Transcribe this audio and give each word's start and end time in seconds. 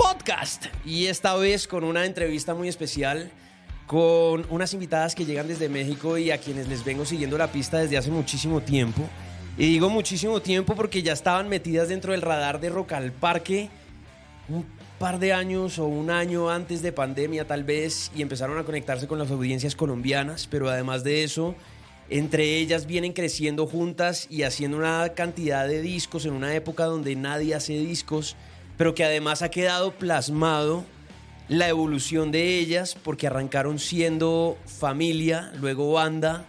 podcast. 0.00 0.66
Y 0.84 1.06
esta 1.06 1.34
vez 1.36 1.68
con 1.68 1.84
una 1.84 2.06
entrevista 2.06 2.54
muy 2.54 2.68
especial 2.68 3.30
con 3.86 4.46
unas 4.48 4.72
invitadas 4.72 5.14
que 5.14 5.26
llegan 5.26 5.48
desde 5.48 5.68
México 5.68 6.16
y 6.16 6.30
a 6.30 6.38
quienes 6.38 6.68
les 6.68 6.84
vengo 6.84 7.04
siguiendo 7.04 7.36
la 7.36 7.48
pista 7.52 7.78
desde 7.78 7.98
hace 7.98 8.10
muchísimo 8.10 8.60
tiempo. 8.60 9.02
Y 9.58 9.66
digo 9.66 9.90
muchísimo 9.90 10.40
tiempo 10.40 10.74
porque 10.74 11.02
ya 11.02 11.12
estaban 11.12 11.48
metidas 11.48 11.88
dentro 11.88 12.12
del 12.12 12.22
radar 12.22 12.60
de 12.60 12.70
Rock 12.70 12.92
al 12.92 13.12
Parque 13.12 13.68
un 14.48 14.64
par 14.98 15.18
de 15.18 15.32
años 15.32 15.78
o 15.78 15.86
un 15.86 16.10
año 16.10 16.48
antes 16.50 16.82
de 16.82 16.92
pandemia 16.92 17.46
tal 17.46 17.64
vez 17.64 18.10
y 18.14 18.22
empezaron 18.22 18.58
a 18.58 18.64
conectarse 18.64 19.06
con 19.06 19.18
las 19.18 19.30
audiencias 19.30 19.74
colombianas, 19.74 20.46
pero 20.50 20.70
además 20.70 21.04
de 21.04 21.24
eso, 21.24 21.54
entre 22.08 22.56
ellas 22.56 22.86
vienen 22.86 23.12
creciendo 23.12 23.66
juntas 23.66 24.28
y 24.30 24.44
haciendo 24.44 24.78
una 24.78 25.10
cantidad 25.10 25.66
de 25.66 25.82
discos 25.82 26.24
en 26.24 26.32
una 26.32 26.54
época 26.54 26.84
donde 26.84 27.16
nadie 27.16 27.54
hace 27.54 27.74
discos, 27.74 28.36
pero 28.80 28.94
que 28.94 29.04
además 29.04 29.42
ha 29.42 29.50
quedado 29.50 29.92
plasmado 29.92 30.86
la 31.48 31.68
evolución 31.68 32.32
de 32.32 32.58
ellas, 32.58 32.96
porque 33.04 33.26
arrancaron 33.26 33.78
siendo 33.78 34.56
familia, 34.64 35.52
luego 35.60 35.92
banda, 35.92 36.46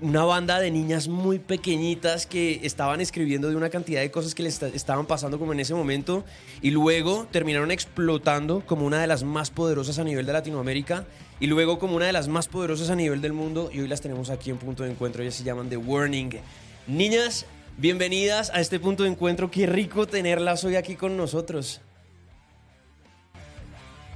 una 0.00 0.24
banda 0.24 0.58
de 0.58 0.70
niñas 0.70 1.08
muy 1.08 1.38
pequeñitas 1.38 2.26
que 2.26 2.60
estaban 2.62 3.02
escribiendo 3.02 3.50
de 3.50 3.56
una 3.56 3.68
cantidad 3.68 4.00
de 4.00 4.10
cosas 4.10 4.34
que 4.34 4.42
les 4.42 4.62
estaban 4.62 5.04
pasando 5.04 5.38
como 5.38 5.52
en 5.52 5.60
ese 5.60 5.74
momento 5.74 6.24
y 6.62 6.70
luego 6.70 7.28
terminaron 7.30 7.70
explotando 7.70 8.62
como 8.64 8.86
una 8.86 8.98
de 8.98 9.06
las 9.06 9.22
más 9.22 9.50
poderosas 9.50 9.98
a 9.98 10.04
nivel 10.04 10.24
de 10.24 10.32
Latinoamérica 10.32 11.04
y 11.40 11.46
luego 11.46 11.78
como 11.78 11.94
una 11.94 12.06
de 12.06 12.14
las 12.14 12.28
más 12.28 12.48
poderosas 12.48 12.88
a 12.88 12.96
nivel 12.96 13.20
del 13.20 13.34
mundo 13.34 13.68
y 13.70 13.80
hoy 13.80 13.88
las 13.88 14.00
tenemos 14.00 14.30
aquí 14.30 14.48
en 14.48 14.56
punto 14.56 14.82
de 14.82 14.92
encuentro, 14.92 15.22
ellas 15.22 15.34
se 15.34 15.44
llaman 15.44 15.68
The 15.68 15.76
Warning. 15.76 16.40
Niñas, 16.86 17.44
bienvenidas 17.82 18.50
a 18.50 18.60
este 18.60 18.78
punto 18.78 19.02
de 19.02 19.08
encuentro, 19.08 19.50
qué 19.50 19.66
rico 19.66 20.06
tenerlas 20.06 20.62
hoy 20.62 20.76
aquí 20.76 20.94
con 20.94 21.16
nosotros. 21.16 21.80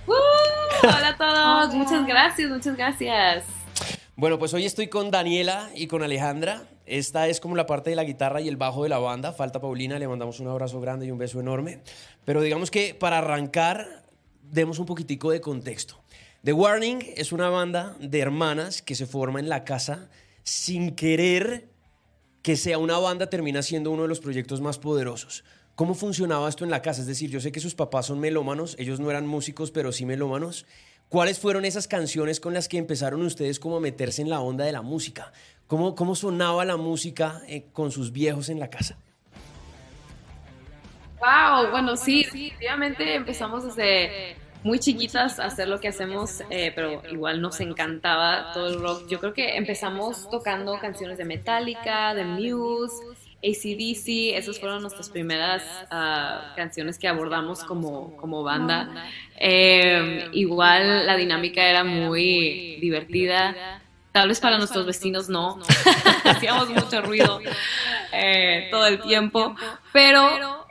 Hola 0.06 1.08
a 1.08 1.16
todos, 1.16 1.74
muchas 1.74 2.06
gracias, 2.06 2.48
muchas 2.48 2.76
gracias. 2.76 3.44
Bueno, 4.14 4.38
pues 4.38 4.54
hoy 4.54 4.66
estoy 4.66 4.86
con 4.86 5.10
Daniela 5.10 5.68
y 5.74 5.88
con 5.88 6.04
Alejandra. 6.04 6.62
Esta 6.86 7.26
es 7.26 7.40
como 7.40 7.56
la 7.56 7.66
parte 7.66 7.90
de 7.90 7.96
la 7.96 8.04
guitarra 8.04 8.40
y 8.40 8.46
el 8.46 8.56
bajo 8.56 8.84
de 8.84 8.88
la 8.88 8.98
banda. 8.98 9.32
Falta 9.32 9.60
Paulina, 9.60 9.98
le 9.98 10.06
mandamos 10.06 10.38
un 10.38 10.46
abrazo 10.46 10.80
grande 10.80 11.06
y 11.06 11.10
un 11.10 11.18
beso 11.18 11.40
enorme. 11.40 11.80
Pero 12.24 12.42
digamos 12.42 12.70
que 12.70 12.94
para 12.94 13.18
arrancar, 13.18 14.04
demos 14.42 14.78
un 14.78 14.86
poquitico 14.86 15.32
de 15.32 15.40
contexto. 15.40 16.00
The 16.44 16.52
Warning 16.52 17.00
es 17.16 17.32
una 17.32 17.48
banda 17.48 17.96
de 17.98 18.20
hermanas 18.20 18.80
que 18.80 18.94
se 18.94 19.06
forma 19.06 19.40
en 19.40 19.48
la 19.48 19.64
casa 19.64 20.08
sin 20.44 20.94
querer 20.94 21.74
que 22.46 22.56
sea 22.56 22.78
una 22.78 22.96
banda, 22.96 23.28
termina 23.28 23.60
siendo 23.60 23.90
uno 23.90 24.02
de 24.02 24.08
los 24.08 24.20
proyectos 24.20 24.60
más 24.60 24.78
poderosos. 24.78 25.42
¿Cómo 25.74 25.94
funcionaba 25.96 26.48
esto 26.48 26.62
en 26.62 26.70
la 26.70 26.80
casa? 26.80 27.00
Es 27.00 27.08
decir, 27.08 27.28
yo 27.28 27.40
sé 27.40 27.50
que 27.50 27.58
sus 27.58 27.74
papás 27.74 28.06
son 28.06 28.20
melómanos, 28.20 28.76
ellos 28.78 29.00
no 29.00 29.10
eran 29.10 29.26
músicos, 29.26 29.72
pero 29.72 29.90
sí 29.90 30.06
melómanos. 30.06 30.64
¿Cuáles 31.08 31.40
fueron 31.40 31.64
esas 31.64 31.88
canciones 31.88 32.38
con 32.38 32.54
las 32.54 32.68
que 32.68 32.78
empezaron 32.78 33.22
ustedes 33.22 33.58
como 33.58 33.78
a 33.78 33.80
meterse 33.80 34.22
en 34.22 34.30
la 34.30 34.38
onda 34.38 34.64
de 34.64 34.70
la 34.70 34.82
música? 34.82 35.32
¿Cómo, 35.66 35.96
cómo 35.96 36.14
sonaba 36.14 36.64
la 36.64 36.76
música 36.76 37.42
eh, 37.48 37.66
con 37.72 37.90
sus 37.90 38.12
viejos 38.12 38.48
en 38.48 38.60
la 38.60 38.70
casa? 38.70 38.96
Wow, 41.18 41.72
bueno, 41.72 41.96
sí, 41.96 42.22
definitivamente 42.22 43.16
empezamos 43.16 43.64
desde 43.64 44.36
muy 44.66 44.80
chiquitas 44.80 45.38
hacer 45.38 45.68
lo 45.68 45.78
que 45.78 45.86
hacemos, 45.86 46.42
eh, 46.50 46.72
pero 46.74 47.00
igual 47.08 47.40
nos 47.40 47.60
encantaba 47.60 48.52
todo 48.52 48.66
el 48.66 48.80
rock. 48.80 49.06
Yo 49.08 49.20
creo 49.20 49.32
que 49.32 49.56
empezamos 49.56 50.28
tocando 50.28 50.76
canciones 50.80 51.18
de 51.18 51.24
Metallica, 51.24 52.14
de 52.14 52.24
Muse, 52.24 52.96
ACDC, 53.44 54.36
esas 54.36 54.58
fueron 54.58 54.82
nuestras 54.82 55.08
primeras 55.08 55.62
ah, 55.92 56.52
canciones 56.56 56.98
que 56.98 57.06
abordamos 57.06 57.62
como, 57.62 58.16
como 58.16 58.42
banda. 58.42 59.08
Eh, 59.38 60.30
igual 60.32 61.06
la 61.06 61.14
dinámica 61.16 61.62
era 61.62 61.84
muy 61.84 62.78
divertida. 62.80 63.80
Tal 64.10 64.26
vez 64.26 64.40
para 64.40 64.58
nuestros 64.58 64.84
vecinos 64.84 65.28
no, 65.28 65.60
hacíamos 66.24 66.70
mucho 66.70 67.02
ruido 67.02 67.38
eh, 68.12 68.66
todo 68.72 68.86
el 68.88 69.00
tiempo, 69.00 69.54
pero 69.92 70.66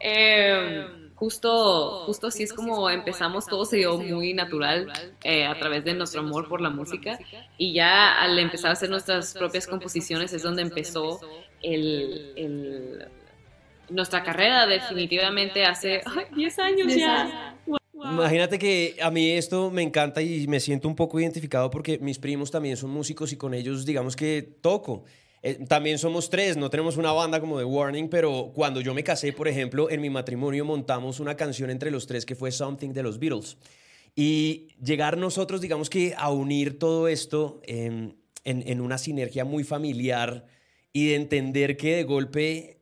justo, 1.25 2.03
justo 2.05 2.27
así 2.27 2.43
es 2.43 2.53
como 2.53 2.87
empezamos, 2.87 3.47
todo 3.47 3.65
se 3.65 3.77
dio 3.77 3.97
muy 3.97 4.35
natural 4.35 4.91
a 4.91 5.57
través 5.57 5.83
de 5.83 5.95
nuestro 5.95 6.21
amor 6.21 6.47
por 6.47 6.61
la 6.61 6.69
música 6.69 7.17
y 7.57 7.73
ya 7.73 8.21
al 8.21 8.37
empezar 8.37 8.69
a 8.69 8.73
hacer 8.73 8.91
nuestras 8.91 9.33
propias 9.33 9.65
composiciones 9.65 10.33
es 10.33 10.43
donde 10.43 10.61
empezó 10.61 11.19
el, 11.63 13.07
nuestra 13.89 14.21
carrera 14.21 14.67
definitivamente 14.67 15.65
hace 15.65 16.03
10 16.35 16.59
años 16.59 16.95
ya. 16.95 17.57
Imagínate 17.95 18.59
que 18.59 18.97
a 19.01 19.09
mí 19.09 19.31
esto 19.31 19.71
me 19.71 19.81
encanta 19.81 20.21
y 20.21 20.47
me 20.47 20.59
siento 20.59 20.87
un 20.87 20.95
poco 20.95 21.19
identificado 21.19 21.71
porque 21.71 21.97
mis 21.97 22.19
primos 22.19 22.51
también 22.51 22.77
son 22.77 22.91
músicos 22.91 23.33
y 23.33 23.37
con 23.37 23.55
ellos 23.55 23.83
digamos 23.83 24.15
que 24.15 24.43
toco. 24.61 25.05
Eh, 25.47 25.63
también 25.67 25.99
somos 25.99 26.31
tres, 26.31 26.57
no 26.57 26.71
tenemos 26.71 26.97
una 26.97 27.11
banda 27.11 27.39
como 27.39 27.59
The 27.59 27.65
Warning, 27.65 28.09
pero 28.09 28.51
cuando 28.51 28.81
yo 28.81 28.95
me 28.95 29.03
casé, 29.03 29.31
por 29.31 29.47
ejemplo, 29.47 29.91
en 29.91 30.01
mi 30.01 30.09
matrimonio 30.09 30.65
montamos 30.65 31.19
una 31.19 31.35
canción 31.35 31.69
entre 31.69 31.91
los 31.91 32.07
tres 32.07 32.25
que 32.25 32.33
fue 32.33 32.51
Something 32.51 32.93
de 32.93 33.03
los 33.03 33.19
Beatles. 33.19 33.55
Y 34.15 34.69
llegar 34.83 35.19
nosotros, 35.19 35.61
digamos 35.61 35.91
que 35.91 36.15
a 36.17 36.31
unir 36.31 36.79
todo 36.79 37.07
esto 37.07 37.61
en, 37.61 38.15
una 38.81 38.97
sinergia 38.97 39.45
muy 39.45 39.63
familiar, 39.63 40.47
y 40.91 41.09
de 41.09 41.15
entender 41.15 41.77
que 41.77 41.97
de 41.97 42.03
golpe 42.05 42.79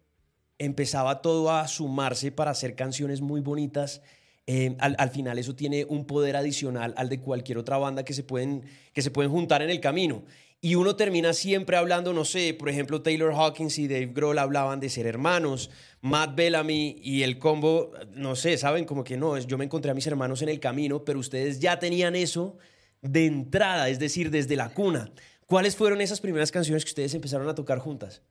empezaba 0.57 1.21
todo 1.21 1.51
a 1.51 1.67
sumarse 1.67 2.31
para 2.31 2.51
hacer 2.51 2.75
canciones 2.75 3.19
muy 3.19 3.41
bonitas. 3.41 4.01
Eh, 4.47 4.77
al, 4.79 5.09
final 5.09 5.37
eso 5.37 5.53
tiene 5.53 5.83
un 5.83 6.05
poder 6.05 6.37
adicional 6.37 6.93
al 6.95 7.09
de 7.09 7.19
cualquier 7.19 7.57
otra 7.57 7.77
banda 7.77 8.05
que 8.05 8.13
se, 8.13 8.23
pueden, 8.23 8.63
que 8.93 9.01
se 9.01 9.11
pueden 9.11 9.31
juntar 9.31 9.61
en 9.63 9.69
el 9.69 9.81
camino. 9.81 10.23
Y 10.65 10.75
uno 10.75 10.95
termina 10.95 11.33
siempre 11.33 11.75
hablando, 11.75 12.13
no 12.13 12.23
sé, 12.23 12.53
por 12.53 12.69
ejemplo, 12.69 13.01
Taylor 13.01 13.33
Hawkins 13.33 13.77
y 13.79 13.89
Dave 13.89 14.11
Grohl 14.13 14.39
hablaban 14.39 14.79
de 14.79 14.87
ser 14.87 15.05
hermanos, 15.05 15.69
Matt 15.99 16.35
Bellamy 16.35 17.01
y 17.03 17.23
el 17.23 17.37
combo, 17.37 17.91
no 18.13 18.37
sé, 18.37 18.57
saben 18.57 18.85
como 18.85 19.03
que 19.03 19.17
no, 19.17 19.37
yo 19.37 19.57
me 19.57 19.65
encontré 19.65 19.91
a 19.91 19.93
mis 19.93 20.07
hermanos 20.07 20.41
en 20.41 20.47
el 20.47 20.61
camino, 20.61 21.03
pero 21.03 21.19
ustedes 21.19 21.59
ya 21.59 21.79
tenían 21.79 22.15
eso 22.15 22.57
de 23.01 23.25
entrada, 23.25 23.89
es 23.89 23.99
decir, 23.99 24.31
desde 24.31 24.55
la 24.55 24.69
cuna. 24.69 25.11
¿Cuáles 25.47 25.75
fueron 25.75 25.99
esas 25.99 26.21
primeras 26.21 26.49
canciones 26.49 26.85
que 26.85 26.91
ustedes 26.91 27.13
empezaron 27.13 27.49
a 27.49 27.55
tocar 27.55 27.79
juntas? 27.79 28.21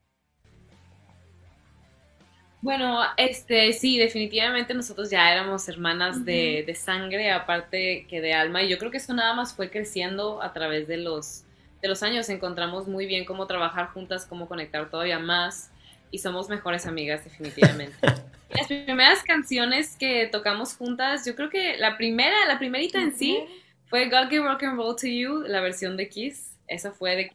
Bueno, 2.63 2.99
este, 3.19 3.75
sí, 3.75 3.99
definitivamente 3.99 4.73
nosotros 4.73 5.11
ya 5.11 5.31
éramos 5.31 5.69
hermanas 5.69 6.25
de, 6.25 6.75
sangre, 6.81 7.31
aparte 7.31 8.07
que 8.09 8.23
de 8.23 8.33
alma, 8.33 8.63
y 8.63 8.71
yo 8.71 8.79
creo 8.79 8.91
que 8.91 8.97
eso 8.97 9.13
nada 9.13 9.35
más 9.35 9.53
fue 9.53 9.69
creciendo 9.69 10.43
a 10.43 10.55
través 10.55 10.89
de 10.89 10.97
los, 10.97 11.45
de 11.83 11.89
los 11.89 12.03
años. 12.03 12.29
Encontramos 12.29 12.89
muy 12.89 13.05
bien 13.07 13.27
cómo 13.27 13.47
trabajar 13.47 13.89
juntas, 13.89 14.25
cómo 14.25 14.49
conectar 14.49 14.89
todavía 14.89 15.19
más, 15.19 15.71
y 16.11 16.19
somos 16.19 16.49
mejores 16.49 16.87
amigas, 16.87 17.25
definitivamente. 17.25 17.97
Las 18.51 18.67
primeras 18.67 19.23
canciones 19.23 19.97
que 19.97 20.27
tocamos 20.27 20.75
juntas, 20.77 21.27
yo 21.27 21.35
creo 21.35 21.51
que 21.51 21.77
la 21.79 21.97
primera, 21.97 22.47
la 22.47 22.59
primerita 22.59 23.01
en 23.01 23.15
sí, 23.15 23.43
fue 23.87 24.11
God 24.11 24.29
Give 24.29 24.45
Rock 24.45 24.63
and 24.65 24.77
Roll 24.77 24.95
to 24.97 25.07
You, 25.07 25.43
la 25.47 25.61
versión 25.61 25.97
de 25.97 26.09
Kiss 26.09 26.53
eso 26.73 26.93
fue 26.93 27.17
de, 27.17 27.31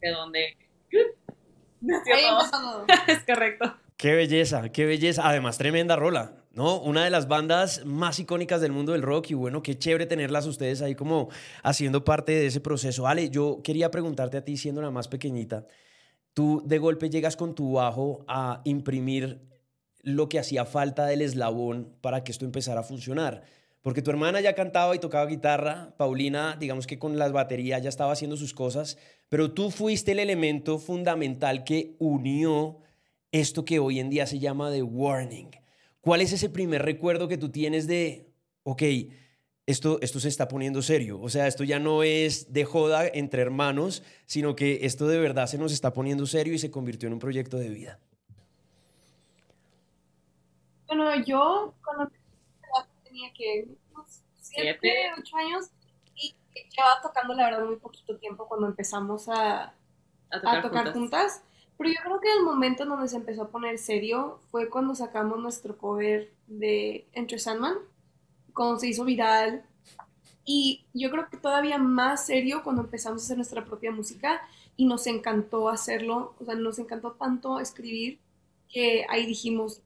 de 0.00 0.10
donde 0.10 0.56
es 3.06 3.24
correcto. 3.24 3.76
Qué 3.96 4.14
belleza, 4.14 4.70
qué 4.70 4.84
belleza. 4.84 5.28
Además, 5.28 5.58
tremenda 5.58 5.96
rola, 5.96 6.32
¿no? 6.54 6.80
Una 6.80 7.04
de 7.04 7.10
las 7.10 7.28
bandas 7.28 7.84
más 7.84 8.18
icónicas 8.18 8.60
del 8.60 8.72
mundo 8.72 8.92
del 8.92 9.02
rock 9.02 9.30
y 9.30 9.34
bueno, 9.34 9.62
qué 9.62 9.78
chévere 9.78 10.06
tenerlas 10.06 10.46
ustedes 10.46 10.82
ahí 10.82 10.94
como 10.94 11.28
haciendo 11.62 12.04
parte 12.04 12.32
de 12.32 12.46
ese 12.46 12.60
proceso. 12.60 13.06
Ale, 13.06 13.30
yo 13.30 13.60
quería 13.62 13.90
preguntarte 13.90 14.36
a 14.36 14.44
ti, 14.44 14.56
siendo 14.56 14.82
la 14.82 14.90
más 14.90 15.08
pequeñita, 15.08 15.66
tú 16.34 16.62
de 16.64 16.78
golpe 16.78 17.10
llegas 17.10 17.36
con 17.36 17.54
tu 17.54 17.72
bajo 17.72 18.24
a 18.28 18.60
imprimir 18.64 19.40
lo 20.02 20.28
que 20.28 20.38
hacía 20.38 20.64
falta 20.64 21.06
del 21.06 21.22
eslabón 21.22 21.94
para 22.00 22.24
que 22.24 22.32
esto 22.32 22.44
empezara 22.44 22.80
a 22.80 22.84
funcionar. 22.84 23.44
Porque 23.82 24.02
tu 24.02 24.10
hermana 24.10 24.40
ya 24.40 24.54
cantaba 24.54 24.94
y 24.94 25.00
tocaba 25.00 25.26
guitarra, 25.26 25.94
Paulina, 25.96 26.56
digamos 26.58 26.86
que 26.86 26.98
con 26.98 27.18
las 27.18 27.32
baterías 27.32 27.82
ya 27.82 27.88
estaba 27.88 28.12
haciendo 28.12 28.36
sus 28.36 28.54
cosas, 28.54 28.96
pero 29.28 29.52
tú 29.52 29.70
fuiste 29.70 30.12
el 30.12 30.20
elemento 30.20 30.78
fundamental 30.78 31.64
que 31.64 31.96
unió 31.98 32.78
esto 33.32 33.64
que 33.64 33.80
hoy 33.80 33.98
en 33.98 34.10
día 34.10 34.26
se 34.26 34.38
llama 34.38 34.70
The 34.70 34.82
Warning. 34.82 35.61
¿Cuál 36.02 36.20
es 36.20 36.32
ese 36.32 36.50
primer 36.50 36.82
recuerdo 36.82 37.28
que 37.28 37.38
tú 37.38 37.50
tienes 37.50 37.86
de, 37.86 38.28
ok, 38.64 38.82
esto, 39.66 39.98
esto 40.02 40.18
se 40.18 40.28
está 40.28 40.48
poniendo 40.48 40.82
serio. 40.82 41.20
O 41.20 41.28
sea, 41.28 41.46
esto 41.46 41.62
ya 41.62 41.78
no 41.78 42.02
es 42.02 42.52
de 42.52 42.64
joda 42.64 43.06
entre 43.06 43.40
hermanos, 43.40 44.02
sino 44.26 44.56
que 44.56 44.84
esto 44.84 45.06
de 45.06 45.18
verdad 45.18 45.46
se 45.46 45.58
nos 45.58 45.72
está 45.72 45.92
poniendo 45.92 46.26
serio 46.26 46.54
y 46.54 46.58
se 46.58 46.72
convirtió 46.72 47.06
en 47.06 47.12
un 47.14 47.18
proyecto 47.20 47.56
de 47.56 47.68
vida. 47.68 48.00
Bueno, 50.88 51.24
yo 51.24 51.72
cuando 51.84 52.12
tenía 53.04 53.32
que 53.32 53.68
unos 53.94 54.22
7, 54.40 55.12
8 55.18 55.36
años 55.36 55.70
y 56.16 56.34
llevaba 56.76 57.00
tocando 57.00 57.32
la 57.34 57.44
verdad 57.44 57.64
muy 57.64 57.76
poquito 57.76 58.16
tiempo 58.18 58.48
cuando 58.48 58.66
empezamos 58.66 59.28
a, 59.28 59.72
a 60.30 60.62
tocar, 60.62 60.92
juntas. 60.92 61.44
Pero 61.78 61.90
yo 61.90 62.00
creo 62.04 62.20
que 62.20 62.32
el 62.32 62.44
momento 62.44 62.82
en 62.82 62.90
donde 62.90 63.08
se 63.08 63.16
empezó 63.16 63.42
a 63.42 63.48
poner 63.48 63.78
serio 63.78 64.40
fue 64.50 64.68
cuando 64.68 64.94
sacamos 64.94 65.38
nuestro 65.38 65.76
cover 65.76 66.32
de 66.46 67.06
Entre 67.12 67.38
Sandman, 67.38 67.74
cuando 68.54 68.78
se 68.78 68.88
hizo 68.88 69.04
viral. 69.04 69.64
Y 70.44 70.84
yo 70.92 71.10
creo 71.10 71.28
que 71.28 71.36
todavía 71.36 71.78
más 71.78 72.26
serio 72.26 72.62
cuando 72.62 72.82
empezamos 72.82 73.22
a 73.22 73.24
hacer 73.24 73.36
nuestra 73.36 73.64
propia 73.64 73.90
música 73.92 74.40
y 74.76 74.86
nos 74.86 75.06
encantó 75.06 75.68
hacerlo, 75.68 76.34
o 76.40 76.44
sea, 76.44 76.54
nos 76.54 76.78
encantó 76.78 77.12
tanto 77.12 77.60
escribir 77.60 78.18
que 78.68 79.04
ahí 79.08 79.26
dijimos, 79.26 79.82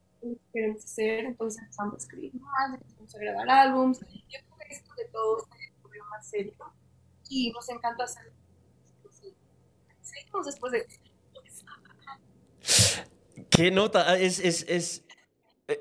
queremos 0.53 0.85
hacer, 0.85 1.27
entonces 1.27 1.62
empezamos 1.62 1.94
a 1.94 1.99
escribir 1.99 2.35
más, 2.37 2.75
empezamos 2.75 3.15
a 3.15 3.19
grabar 3.19 3.50
álbums. 3.50 4.00
Yo 4.00 4.06
creo 4.06 4.56
que 4.59 4.75
esto 4.75 4.94
de 4.97 5.05
todo 5.06 5.41
se 5.41 5.73
volvió 5.82 6.05
más 6.11 6.27
serio 6.27 6.55
y 7.29 7.50
nos 7.53 7.69
encanta 7.69 8.05
hacerlo. 8.05 8.32
Seguimos 10.00 10.47
después 10.47 10.73
de... 10.73 10.87
¿Qué 13.51 13.71
nota? 13.71 14.19
Es, 14.19 14.39
es, 14.39 14.65
es, 14.69 15.05
eh, 15.69 15.81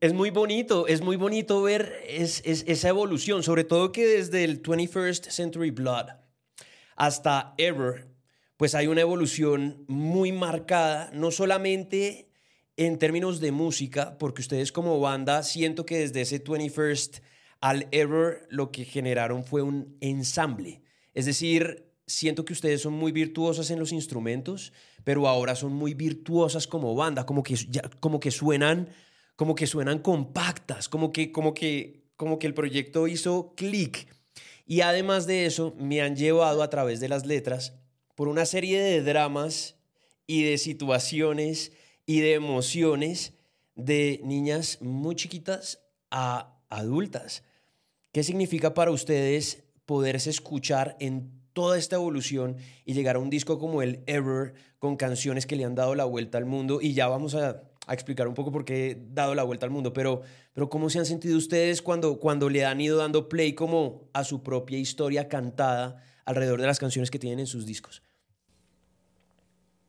es 0.00 0.12
muy 0.12 0.30
bonito, 0.30 0.86
es 0.86 1.00
muy 1.00 1.16
bonito 1.16 1.62
ver 1.62 2.00
es, 2.08 2.42
esa 2.44 2.88
evolución, 2.88 3.42
sobre 3.42 3.64
todo 3.64 3.92
que 3.92 4.06
desde 4.06 4.44
el 4.44 4.62
21st 4.62 5.30
Century 5.30 5.70
Blood 5.70 6.06
hasta 6.96 7.54
Ever, 7.58 8.08
pues 8.56 8.74
hay 8.74 8.86
una 8.86 9.02
evolución 9.02 9.84
muy 9.86 10.32
marcada, 10.32 11.10
no 11.12 11.30
solamente 11.30 12.30
en 12.78 12.98
términos 12.98 13.40
de 13.40 13.52
música, 13.52 14.16
porque 14.18 14.42
ustedes 14.42 14.72
como 14.72 14.98
banda 15.00 15.42
siento 15.42 15.84
que 15.84 15.98
desde 15.98 16.22
ese 16.22 16.42
21st 16.42 17.20
al 17.60 17.88
Ever 17.90 18.46
lo 18.50 18.70
que 18.70 18.84
generaron 18.84 19.44
fue 19.44 19.62
un 19.62 19.96
ensamble. 20.00 20.82
Es 21.14 21.26
decir, 21.26 21.86
siento 22.06 22.44
que 22.44 22.52
ustedes 22.52 22.82
son 22.82 22.94
muy 22.94 23.12
virtuosas 23.12 23.70
en 23.70 23.78
los 23.78 23.92
instrumentos, 23.92 24.72
pero 25.06 25.28
ahora 25.28 25.54
son 25.54 25.72
muy 25.72 25.94
virtuosas 25.94 26.66
como 26.66 26.92
banda, 26.96 27.24
como 27.24 27.44
que, 27.44 27.54
como 28.00 28.18
que 28.18 28.32
suenan 28.32 28.88
como 29.36 29.54
que 29.54 29.68
suenan 29.68 30.00
compactas, 30.00 30.88
como 30.88 31.12
que, 31.12 31.30
como 31.30 31.54
que, 31.54 32.08
como 32.16 32.40
que 32.40 32.48
el 32.48 32.54
proyecto 32.54 33.06
hizo 33.06 33.54
clic. 33.54 34.08
Y 34.66 34.80
además 34.80 35.28
de 35.28 35.46
eso, 35.46 35.76
me 35.78 36.02
han 36.02 36.16
llevado 36.16 36.60
a 36.60 36.70
través 36.70 36.98
de 36.98 37.08
las 37.08 37.24
letras 37.24 37.74
por 38.16 38.26
una 38.26 38.46
serie 38.46 38.82
de 38.82 39.00
dramas 39.00 39.76
y 40.26 40.42
de 40.42 40.58
situaciones 40.58 41.70
y 42.04 42.18
de 42.18 42.34
emociones 42.34 43.34
de 43.76 44.20
niñas 44.24 44.78
muy 44.80 45.14
chiquitas 45.14 45.84
a 46.10 46.58
adultas. 46.68 47.44
¿Qué 48.10 48.24
significa 48.24 48.74
para 48.74 48.90
ustedes 48.90 49.62
poderse 49.84 50.30
escuchar 50.30 50.96
en 50.98 51.35
toda 51.56 51.78
esta 51.78 51.96
evolución 51.96 52.58
y 52.84 52.92
llegar 52.92 53.16
a 53.16 53.18
un 53.18 53.30
disco 53.30 53.58
como 53.58 53.80
el 53.80 54.02
Ever 54.06 54.52
con 54.78 54.98
canciones 54.98 55.46
que 55.46 55.56
le 55.56 55.64
han 55.64 55.74
dado 55.74 55.94
la 55.94 56.04
vuelta 56.04 56.36
al 56.36 56.44
mundo? 56.44 56.80
Y 56.82 56.92
ya 56.92 57.08
vamos 57.08 57.34
a, 57.34 57.62
explicar 57.88 58.28
un 58.28 58.34
poco 58.34 58.52
por 58.52 58.64
qué 58.66 58.90
he 58.90 58.98
dado 59.14 59.34
la 59.34 59.42
vuelta 59.42 59.64
al 59.64 59.70
mundo, 59.70 59.92
pero, 59.94 60.20
pero 60.52 60.68
¿cómo 60.68 60.90
se 60.90 60.98
han 60.98 61.06
sentido 61.06 61.38
ustedes 61.38 61.80
cuando, 61.80 62.18
cuando 62.18 62.50
le 62.50 62.66
han 62.66 62.78
ido 62.78 62.98
dando 62.98 63.28
play 63.28 63.54
como 63.54 64.10
a 64.12 64.22
su 64.24 64.42
propia 64.42 64.76
historia 64.76 65.28
cantada 65.28 66.04
alrededor 66.26 66.60
de 66.60 66.66
las 66.66 66.78
canciones 66.78 67.10
que 67.10 67.18
tienen 67.18 67.38
en 67.38 67.46
sus 67.46 67.64
discos? 67.64 68.02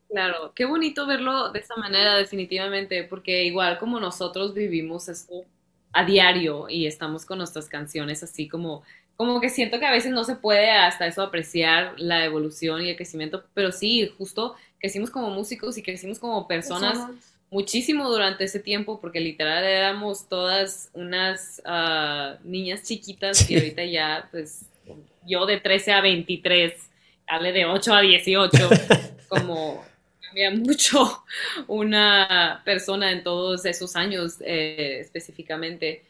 Claro, 0.08 0.54
qué 0.56 0.64
bonito 0.64 1.06
verlo 1.06 1.52
de 1.52 1.60
esta 1.60 1.76
manera 1.76 2.16
definitivamente, 2.16 3.04
porque 3.04 3.44
igual 3.44 3.78
como 3.78 4.00
nosotros 4.00 4.54
vivimos 4.54 5.10
esto 5.10 5.44
a 5.92 6.06
diario 6.06 6.70
y 6.70 6.86
estamos 6.86 7.26
con 7.26 7.40
nuestras 7.40 7.68
canciones 7.68 8.24
así 8.24 8.48
como, 8.48 8.84
como 9.18 9.42
que 9.42 9.50
siento 9.50 9.80
que 9.80 9.86
a 9.86 9.92
veces 9.92 10.12
no 10.12 10.24
se 10.24 10.36
puede 10.36 10.70
hasta 10.70 11.08
eso 11.08 11.24
apreciar 11.24 11.96
la 11.98 12.24
evolución 12.24 12.84
y 12.84 12.90
el 12.90 12.96
crecimiento, 12.96 13.44
pero 13.56 13.72
sí, 13.72 14.14
justo 14.18 14.56
crecimos 14.80 15.10
como 15.10 15.32
músicos 15.32 15.76
y 15.78 15.82
crecimos 15.82 16.20
como 16.20 16.48
personas, 16.48 17.00
muchísimo 17.50 18.08
durante 18.10 18.44
ese 18.44 18.60
tiempo, 18.60 19.02
porque 19.02 19.20
literal 19.20 19.64
éramos 19.64 20.30
todas 20.30 20.92
unas 20.94 21.62
uh, 21.66 22.38
niñas 22.48 22.84
chiquitas 22.84 23.50
y 23.50 23.56
ahorita 23.56 23.86
ya, 23.86 24.28
pues 24.30 24.66
yo 25.26 25.48
de 25.48 25.60
13 25.60 25.94
a 25.94 26.02
23, 26.02 26.74
Ale 27.26 27.52
de 27.54 27.66
8 27.66 27.94
a 27.94 28.02
18, 28.02 28.70
como 29.30 29.84
cambia 30.22 30.52
mucho 30.52 31.24
una 31.68 32.62
persona 32.64 33.12
en 33.12 33.24
todos 33.24 33.66
esos 33.66 33.96
años 33.96 34.36
eh, 34.42 35.00
específicamente. 35.00 36.04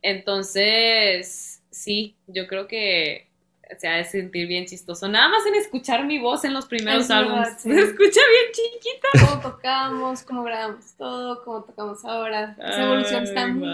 Entonces, 0.00 1.61
sí, 1.72 2.16
yo 2.28 2.46
creo 2.46 2.68
que 2.68 3.32
se 3.78 3.88
ha 3.88 3.96
de 3.96 4.04
sentir 4.04 4.46
bien 4.46 4.66
chistoso. 4.66 5.08
Nada 5.08 5.28
más 5.28 5.44
en 5.46 5.54
escuchar 5.54 6.06
mi 6.06 6.18
voz 6.18 6.44
en 6.44 6.54
los 6.54 6.66
primeros 6.66 7.10
álbumes. 7.10 7.48
Se 7.58 7.70
escucha 7.70 8.20
bien 8.30 8.52
chiquita. 8.52 9.26
Cómo 9.26 9.42
tocamos, 9.42 10.22
cómo 10.22 10.42
grabamos 10.44 10.94
todo, 10.96 11.42
cómo 11.44 11.64
tocamos 11.64 12.04
ahora. 12.04 12.56
Esa 12.58 12.84
evolución 12.84 13.24
está 13.24 13.46
muy... 13.48 13.66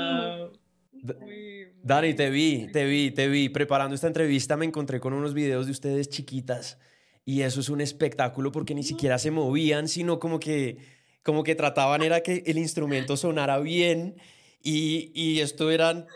Dani, 1.82 2.14
te 2.14 2.30
vi, 2.30 2.70
te 2.72 2.84
vi, 2.84 3.10
te 3.10 3.28
vi. 3.28 3.48
Preparando 3.48 3.94
esta 3.94 4.06
entrevista 4.06 4.56
me 4.56 4.64
encontré 4.64 5.00
con 5.00 5.12
unos 5.12 5.34
videos 5.34 5.66
de 5.66 5.72
ustedes 5.72 6.08
chiquitas 6.08 6.78
y 7.24 7.42
eso 7.42 7.60
es 7.60 7.68
un 7.68 7.80
espectáculo 7.80 8.52
porque 8.52 8.74
ni 8.74 8.82
siquiera 8.82 9.18
se 9.18 9.30
movían, 9.30 9.88
sino 9.88 10.18
como 10.18 10.40
que, 10.40 10.78
como 11.22 11.44
que 11.44 11.54
trataban 11.54 12.02
era 12.02 12.20
que 12.22 12.42
el 12.46 12.58
instrumento 12.58 13.16
sonara 13.16 13.58
bien. 13.58 14.16
Y, 14.60 15.12
y 15.14 15.40
esto 15.40 15.68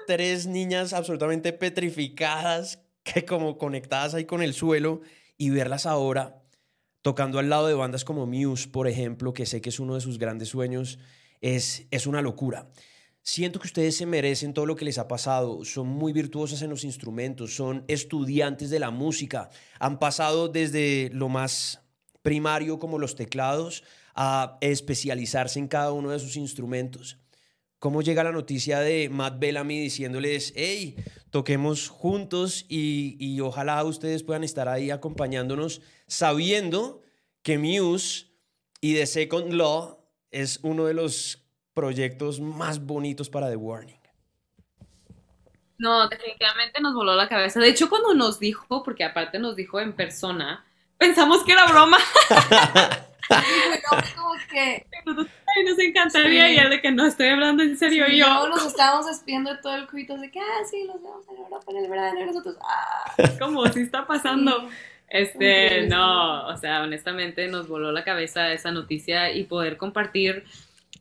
tres 0.07 0.47
niñas 0.47 0.93
absolutamente 0.93 1.53
petrificadas, 1.53 2.81
que 3.03 3.25
como 3.25 3.59
conectadas 3.59 4.15
ahí 4.15 4.25
con 4.25 4.43
el 4.43 4.55
suelo, 4.55 5.01
y 5.37 5.51
verlas 5.51 5.87
ahora 5.87 6.43
tocando 7.03 7.41
al 7.41 7.51
lado 7.51 7.67
de 7.67 7.75
bandas 7.75 8.05
como 8.05 8.27
Muse, 8.27 8.69
por 8.69 8.87
ejemplo, 8.89 9.33
que 9.35 9.45
sé 9.45 9.61
que 9.61 9.71
es 9.71 9.81
uno 9.81 9.97
de 9.97 10.01
sus 10.01 10.19
grandes 10.19 10.49
sueños, 10.49 10.99
es, 11.41 11.87
es 11.91 12.07
una 12.07 12.23
locura. 12.23 12.71
Siento 13.25 13.61
que 13.61 13.67
ustedes 13.67 13.97
se 13.97 14.07
merecen 14.07 14.55
todo 14.55 14.67
lo 14.67 14.77
que 14.77 14.85
les 14.85 14.99
ha 14.99 15.09
pasado, 15.09 15.65
son 15.65 15.89
muy 15.89 16.13
virtuosas 16.13 16.63
en 16.63 16.71
los 16.71 16.85
instrumentos, 16.85 17.55
son 17.55 17.85
estudiantes 17.89 18.71
de 18.71 18.79
la 18.79 18.91
música, 18.91 19.51
han 19.79 19.99
pasado 19.99 20.49
desde 20.49 21.11
lo 21.13 21.29
más 21.29 21.83
primario 22.23 22.79
como 22.79 22.99
los 22.99 23.17
teclados 23.17 23.85
a 24.15 24.59
especializarse 24.61 25.59
en 25.59 25.69
cada 25.69 25.93
uno 25.93 26.11
de 26.11 26.19
sus 26.21 26.37
instrumentos. 26.37 27.19
¿Cómo 27.83 28.01
llega 28.01 28.23
la 28.23 28.31
noticia 28.31 28.79
de 28.79 29.09
Matt 29.09 29.41
Bellamy 29.41 29.81
diciéndoles, 29.81 30.53
hey, 30.55 30.95
toquemos 31.33 31.89
juntos 31.89 32.65
y, 32.69 33.17
y 33.19 33.41
ojalá 33.41 33.83
ustedes 33.83 34.23
puedan 34.23 34.45
estar 34.45 34.69
ahí 34.69 34.93
acompañándonos 34.93 35.83
sabiendo 36.07 37.03
que 37.43 37.59
Muse 37.59 38.27
y 38.81 38.95
The 38.95 39.07
Second 39.07 39.55
Law 39.55 39.99
es 40.31 40.61
uno 40.63 40.85
de 40.85 40.95
los 40.95 41.45
proyectos 41.75 42.39
más 42.39 42.87
bonitos 42.87 43.29
para 43.29 43.51
The 43.51 43.57
Warning. 43.57 43.99
No, 45.79 46.09
definitivamente 46.09 46.81
nos 46.81 46.95
voló 46.95 47.17
la 47.17 47.29
cabeza. 47.29 47.59
De 47.59 47.69
hecho, 47.69 47.89
cuando 47.89 48.15
nos 48.15 48.39
dijo, 48.39 48.85
porque 48.85 49.03
aparte 49.03 49.41
nos 49.41 49.57
dijo 49.57 49.81
en 49.81 49.93
persona, 49.93 50.65
pensamos 50.99 51.43
que 51.43 51.51
era 51.51 51.67
broma. 51.67 51.99
como 54.15 54.35
que... 54.53 54.87
Ay, 55.57 55.65
nos 55.65 55.79
encantaría 55.79 56.51
y 56.51 56.71
de 56.71 56.81
que 56.81 56.91
no 56.91 57.07
estoy 57.07 57.29
hablando 57.29 57.63
en 57.63 57.77
serio 57.77 58.07
y 58.09 58.19
yo. 58.19 58.49
nos 58.49 58.67
estábamos 58.67 59.07
despidiendo 59.07 59.53
de 59.53 59.59
todo 59.61 59.77
el 59.77 59.87
cubito 59.87 60.17
de 60.17 60.31
que, 60.31 60.41
ah, 60.41 60.65
sí, 60.71 60.85
los 60.87 61.03
vemos 61.03 61.27
en 61.29 61.37
Europa 61.37 61.65
en 61.69 61.77
el 61.77 61.91
verano 61.91 62.21
y 62.21 62.25
nosotros, 62.25 62.57
ah. 62.63 63.15
Como 63.39 63.67
si 63.69 63.81
está 63.81 64.07
pasando. 64.07 64.69
Este, 65.09 65.87
no, 65.89 66.47
o 66.47 66.57
sea, 66.57 66.83
honestamente 66.83 67.47
nos 67.47 67.69
voló 67.69 67.93
la 67.93 68.03
cabeza 68.03 68.51
esa 68.51 68.71
noticia 68.71 69.31
y 69.31 69.45
poder 69.45 69.77
compartir 69.77 70.45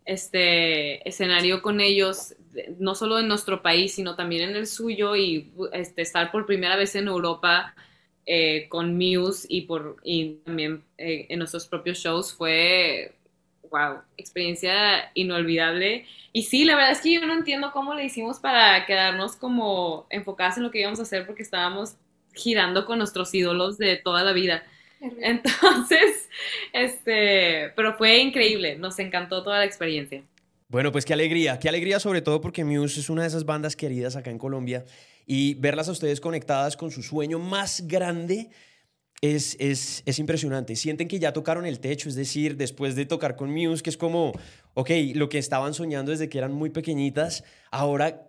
este 0.03 1.07
escenario 1.07 1.61
con 1.61 1.79
ellos, 1.79 2.35
no 2.77 2.93
solo 2.95 3.19
en 3.19 3.29
nuestro 3.29 3.61
país, 3.61 3.93
sino 3.93 4.15
también 4.15 4.49
en 4.49 4.57
el 4.57 4.67
suyo 4.67 5.15
y 5.15 5.53
este, 5.71 6.01
estar 6.01 6.29
por 6.29 6.45
primera 6.45 6.75
vez 6.75 6.95
en 6.95 7.07
Europa 7.07 7.73
eh, 8.25 8.67
con 8.69 8.97
Muse 8.97 9.47
y, 9.49 9.61
por, 9.61 9.97
y 10.03 10.35
también 10.43 10.83
eh, 10.97 11.27
en 11.29 11.39
nuestros 11.39 11.67
propios 11.67 11.97
shows 11.97 12.33
fue, 12.33 13.15
wow, 13.71 14.01
experiencia 14.17 15.09
inolvidable. 15.15 16.05
Y 16.33 16.43
sí, 16.43 16.65
la 16.65 16.75
verdad 16.75 16.91
es 16.91 17.01
que 17.01 17.13
yo 17.13 17.25
no 17.25 17.33
entiendo 17.33 17.71
cómo 17.71 17.95
le 17.95 18.05
hicimos 18.05 18.39
para 18.39 18.85
quedarnos 18.85 19.35
como 19.35 20.05
enfocadas 20.09 20.57
en 20.57 20.63
lo 20.63 20.71
que 20.71 20.81
íbamos 20.81 20.99
a 20.99 21.03
hacer 21.03 21.25
porque 21.25 21.41
estábamos 21.41 21.95
girando 22.33 22.85
con 22.85 22.99
nuestros 22.99 23.33
ídolos 23.33 23.77
de 23.77 23.97
toda 23.97 24.23
la 24.23 24.33
vida. 24.33 24.63
Entonces, 25.01 26.29
este, 26.73 27.71
pero 27.75 27.97
fue 27.97 28.19
increíble, 28.19 28.75
nos 28.75 28.99
encantó 28.99 29.43
toda 29.43 29.59
la 29.59 29.65
experiencia. 29.65 30.23
Bueno, 30.67 30.91
pues 30.91 31.03
qué 31.03 31.13
alegría, 31.13 31.59
qué 31.59 31.67
alegría 31.67 31.99
sobre 31.99 32.21
todo 32.21 32.39
porque 32.39 32.63
Muse 32.63 32.99
es 32.99 33.09
una 33.09 33.23
de 33.23 33.27
esas 33.27 33.45
bandas 33.45 33.75
queridas 33.75 34.15
acá 34.15 34.29
en 34.29 34.37
Colombia 34.37 34.85
y 35.25 35.55
verlas 35.55 35.89
a 35.89 35.91
ustedes 35.91 36.21
conectadas 36.21 36.77
con 36.77 36.91
su 36.91 37.03
sueño 37.03 37.39
más 37.39 37.87
grande 37.87 38.49
es, 39.21 39.55
es, 39.59 40.01
es, 40.05 40.19
impresionante. 40.19 40.75
Sienten 40.75 41.07
que 41.07 41.19
ya 41.19 41.31
tocaron 41.31 41.65
el 41.65 41.79
techo, 41.79 42.09
es 42.09 42.15
decir, 42.15 42.57
después 42.57 42.95
de 42.95 43.05
tocar 43.05 43.35
con 43.35 43.51
Muse, 43.51 43.83
que 43.83 43.91
es 43.91 43.97
como, 43.97 44.33
ok, 44.73 44.89
lo 45.13 45.29
que 45.29 45.37
estaban 45.37 45.75
soñando 45.75 46.11
desde 46.11 46.27
que 46.27 46.39
eran 46.39 46.51
muy 46.51 46.71
pequeñitas, 46.71 47.43
ahora, 47.69 48.27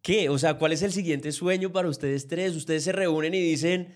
¿qué? 0.00 0.28
O 0.28 0.38
sea, 0.38 0.54
¿cuál 0.54 0.72
es 0.72 0.82
el 0.82 0.92
siguiente 0.92 1.32
sueño 1.32 1.72
para 1.72 1.88
ustedes 1.88 2.28
tres? 2.28 2.54
Ustedes 2.54 2.84
se 2.84 2.92
reúnen 2.92 3.34
y 3.34 3.40
dicen, 3.40 3.92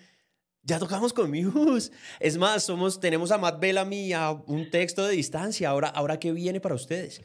ya 0.65 0.81
tocamos 0.81 1.13
con 1.13 1.31
Muse. 1.31 1.93
Es 2.21 2.37
más, 2.37 2.65
somos, 2.65 2.99
tenemos 2.99 3.31
a 3.31 3.39
Matt 3.39 3.61
Bellamy 3.61 4.13
a 4.13 4.33
un 4.33 4.69
texto 4.69 5.07
de 5.07 5.15
distancia. 5.15 5.69
Ahora, 5.69 5.89
ahora 5.89 6.19
¿qué 6.19 6.33
viene 6.33 6.61
para 6.61 6.75
ustedes? 6.75 7.23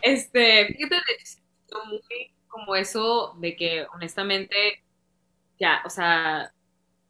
Este, 0.00 0.66
fíjate, 0.66 0.96
muy 1.88 2.32
como 2.48 2.76
eso 2.76 3.34
de 3.40 3.56
que 3.56 3.86
honestamente 3.94 4.56
ya, 5.62 5.80
o 5.84 5.90
sea, 5.90 6.52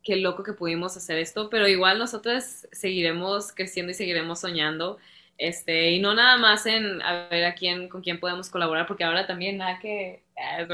qué 0.05 0.17
loco 0.17 0.43
que 0.43 0.53
pudimos 0.53 0.95
hacer 0.97 1.17
esto, 1.19 1.49
pero 1.49 1.67
igual 1.67 1.99
nosotros 1.99 2.69
seguiremos 2.71 3.51
creciendo 3.53 3.93
y 3.93 3.95
seguiremos 3.95 4.41
soñando. 4.41 4.99
Este, 5.39 5.93
y 5.93 5.99
no 6.01 6.15
nada 6.15 6.37
más 6.37 6.67
en 6.67 7.01
a 7.01 7.29
ver 7.29 7.47
a 7.47 7.55
quién, 7.55 7.89
con 7.89 8.03
quién 8.03 8.21
podemos 8.21 8.51
colaborar, 8.51 8.87
porque 8.87 9.05
ahora 9.05 9.27
también 9.27 9.57
nada 9.57 9.79
que, 9.81 10.23
ah, 10.37 10.67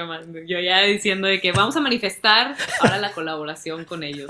yo 0.44 0.58
ya 0.58 0.82
diciendo 0.82 1.28
de 1.28 1.40
que 1.40 1.52
vamos 1.52 1.76
a 1.76 1.80
manifestar 1.80 2.56
ahora 2.80 2.99
la 2.99 3.12
colaboración 3.12 3.85
con 3.85 4.02
ellos. 4.02 4.26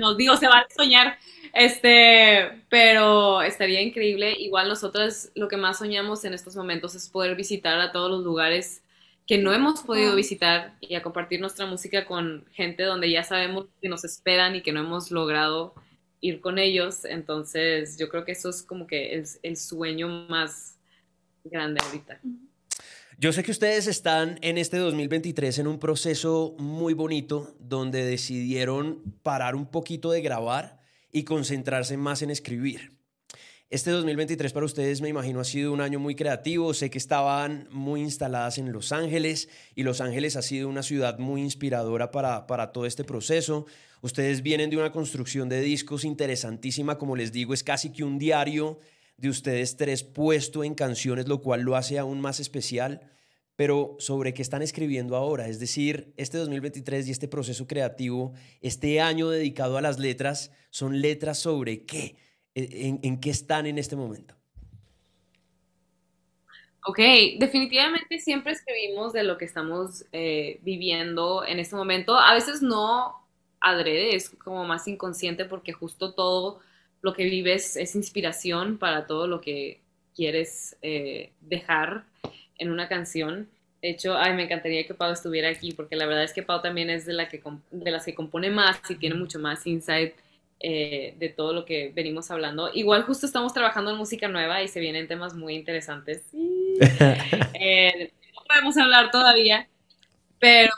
Nos 0.00 0.16
digo, 0.16 0.36
se 0.36 0.48
va 0.48 0.60
a 0.60 0.66
soñar, 0.74 1.18
este, 1.52 2.62
pero 2.70 3.42
estaría 3.42 3.82
increíble. 3.82 4.32
Igual 4.32 4.66
nosotros 4.66 5.28
lo 5.34 5.46
que 5.46 5.58
más 5.58 5.78
soñamos 5.78 6.24
en 6.24 6.32
estos 6.32 6.56
momentos 6.56 6.94
es 6.94 7.10
poder 7.10 7.36
visitar 7.36 7.78
a 7.78 7.92
todos 7.92 8.10
los 8.10 8.24
lugares 8.24 8.83
que 9.26 9.38
no 9.38 9.52
hemos 9.52 9.80
podido 9.82 10.14
visitar 10.14 10.76
y 10.80 10.94
a 10.94 11.02
compartir 11.02 11.40
nuestra 11.40 11.66
música 11.66 12.06
con 12.06 12.44
gente 12.52 12.82
donde 12.82 13.10
ya 13.10 13.22
sabemos 13.22 13.66
que 13.80 13.88
nos 13.88 14.04
esperan 14.04 14.54
y 14.54 14.62
que 14.62 14.72
no 14.72 14.80
hemos 14.80 15.10
logrado 15.10 15.74
ir 16.20 16.40
con 16.40 16.58
ellos. 16.58 17.04
Entonces, 17.04 17.96
yo 17.98 18.08
creo 18.08 18.24
que 18.24 18.32
eso 18.32 18.50
es 18.50 18.62
como 18.62 18.86
que 18.86 19.14
el, 19.14 19.24
el 19.42 19.56
sueño 19.56 20.08
más 20.28 20.78
grande 21.42 21.80
ahorita. 21.84 22.20
Yo 23.16 23.32
sé 23.32 23.44
que 23.44 23.52
ustedes 23.52 23.86
están 23.86 24.38
en 24.42 24.58
este 24.58 24.76
2023 24.78 25.60
en 25.60 25.68
un 25.68 25.78
proceso 25.78 26.56
muy 26.58 26.94
bonito 26.94 27.54
donde 27.60 28.04
decidieron 28.04 29.02
parar 29.22 29.54
un 29.54 29.70
poquito 29.70 30.10
de 30.10 30.20
grabar 30.20 30.80
y 31.12 31.22
concentrarse 31.22 31.96
más 31.96 32.22
en 32.22 32.30
escribir. 32.30 32.93
Este 33.74 33.90
2023 33.90 34.52
para 34.52 34.66
ustedes 34.66 35.00
me 35.00 35.08
imagino 35.08 35.40
ha 35.40 35.44
sido 35.44 35.72
un 35.72 35.80
año 35.80 35.98
muy 35.98 36.14
creativo. 36.14 36.72
Sé 36.74 36.90
que 36.90 36.98
estaban 36.98 37.66
muy 37.72 38.02
instaladas 38.02 38.56
en 38.58 38.70
Los 38.70 38.92
Ángeles 38.92 39.48
y 39.74 39.82
Los 39.82 40.00
Ángeles 40.00 40.36
ha 40.36 40.42
sido 40.42 40.68
una 40.68 40.84
ciudad 40.84 41.18
muy 41.18 41.42
inspiradora 41.42 42.12
para, 42.12 42.46
para 42.46 42.70
todo 42.70 42.86
este 42.86 43.02
proceso. 43.02 43.66
Ustedes 44.00 44.42
vienen 44.42 44.70
de 44.70 44.76
una 44.76 44.92
construcción 44.92 45.48
de 45.48 45.60
discos 45.60 46.04
interesantísima, 46.04 46.98
como 46.98 47.16
les 47.16 47.32
digo, 47.32 47.52
es 47.52 47.64
casi 47.64 47.90
que 47.90 48.04
un 48.04 48.16
diario 48.16 48.78
de 49.16 49.28
ustedes 49.28 49.76
tres 49.76 50.04
puesto 50.04 50.62
en 50.62 50.76
canciones, 50.76 51.26
lo 51.26 51.42
cual 51.42 51.62
lo 51.62 51.74
hace 51.74 51.98
aún 51.98 52.20
más 52.20 52.38
especial. 52.38 53.00
Pero 53.56 53.96
sobre 53.98 54.34
qué 54.34 54.42
están 54.42 54.62
escribiendo 54.62 55.16
ahora, 55.16 55.48
es 55.48 55.58
decir, 55.58 56.14
este 56.16 56.38
2023 56.38 57.08
y 57.08 57.10
este 57.10 57.26
proceso 57.26 57.66
creativo, 57.66 58.34
este 58.60 59.00
año 59.00 59.30
dedicado 59.30 59.78
a 59.78 59.82
las 59.82 59.98
letras, 59.98 60.52
son 60.70 61.00
letras 61.00 61.38
sobre 61.38 61.84
qué 61.84 62.14
en, 62.54 63.20
qué 63.20 63.30
están 63.30 63.66
en 63.66 63.78
este 63.78 63.96
momento? 63.96 64.34
Ok, 66.86 66.98
definitivamente 67.38 68.18
siempre 68.18 68.52
escribimos 68.52 69.12
de 69.12 69.22
lo 69.22 69.38
que 69.38 69.46
estamos 69.46 70.04
eh, 70.12 70.60
viviendo 70.62 71.44
en 71.44 71.58
este 71.58 71.76
momento. 71.76 72.18
A 72.18 72.34
veces 72.34 72.60
no 72.62 73.14
adrede, 73.60 74.14
es 74.14 74.28
como 74.30 74.64
más 74.64 74.86
inconsciente 74.86 75.46
porque 75.46 75.72
justo 75.72 76.12
todo 76.12 76.60
lo 77.00 77.14
que 77.14 77.24
vives 77.24 77.76
es 77.76 77.94
inspiración 77.94 78.78
para 78.78 79.06
todo 79.06 79.26
lo 79.26 79.40
que 79.40 79.80
quieres 80.14 80.76
eh, 80.82 81.32
dejar 81.40 82.04
en 82.58 82.70
una 82.70 82.88
canción. 82.88 83.48
De 83.80 83.90
hecho, 83.90 84.16
ay, 84.16 84.34
me 84.34 84.44
encantaría 84.44 84.86
que 84.86 84.94
Pau 84.94 85.12
estuviera 85.12 85.48
aquí 85.48 85.72
porque 85.72 85.96
la 85.96 86.06
verdad 86.06 86.24
es 86.24 86.32
que 86.32 86.42
Pau 86.42 86.60
también 86.62 86.90
es 86.90 87.06
de, 87.06 87.14
la 87.14 87.28
que, 87.28 87.42
de 87.70 87.90
las 87.90 88.04
que 88.04 88.14
compone 88.14 88.50
más 88.50 88.78
y 88.90 88.96
tiene 88.96 89.16
mucho 89.16 89.38
más 89.38 89.66
insight 89.66 90.14
eh, 90.60 91.14
de 91.18 91.28
todo 91.28 91.52
lo 91.52 91.64
que 91.64 91.92
venimos 91.94 92.30
hablando. 92.30 92.70
Igual 92.72 93.02
justo 93.02 93.26
estamos 93.26 93.52
trabajando 93.52 93.90
en 93.90 93.96
música 93.96 94.28
nueva 94.28 94.62
y 94.62 94.68
se 94.68 94.80
vienen 94.80 95.08
temas 95.08 95.34
muy 95.34 95.54
interesantes. 95.54 96.22
Eh, 97.66 98.12
no 98.34 98.42
podemos 98.46 98.76
hablar 98.76 99.10
todavía, 99.10 99.68
pero 100.38 100.74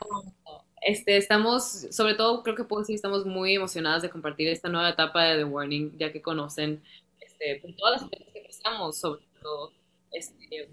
este, 0.82 1.16
estamos, 1.16 1.64
sobre 1.90 2.14
todo 2.14 2.42
creo 2.42 2.54
que 2.54 2.64
puedo 2.64 2.82
decir, 2.82 2.94
estamos 2.94 3.24
muy 3.24 3.54
emocionadas 3.54 4.02
de 4.02 4.10
compartir 4.10 4.46
esta 4.48 4.68
nueva 4.68 4.90
etapa 4.90 5.24
de 5.24 5.38
The 5.38 5.44
Warning, 5.44 5.98
ya 5.98 6.12
que 6.12 6.22
conocen 6.22 6.82
este, 7.18 7.58
pues, 7.60 7.74
todas 7.76 8.02
las 8.02 8.10
cosas 8.10 8.32
que 8.32 8.40
pasamos, 8.46 8.98
sobre 8.98 9.24
todo 9.42 9.72
este, 10.12 10.68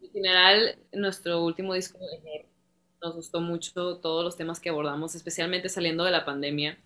en 0.00 0.12
general, 0.12 0.78
nuestro 0.92 1.44
último 1.44 1.74
disco 1.74 1.98
nos 3.02 3.14
gustó 3.14 3.40
mucho 3.40 3.98
todos 3.98 4.24
los 4.24 4.36
temas 4.36 4.58
que 4.60 4.70
abordamos, 4.70 5.14
especialmente 5.14 5.68
saliendo 5.68 6.04
de 6.04 6.10
la 6.10 6.24
pandemia. 6.24 6.78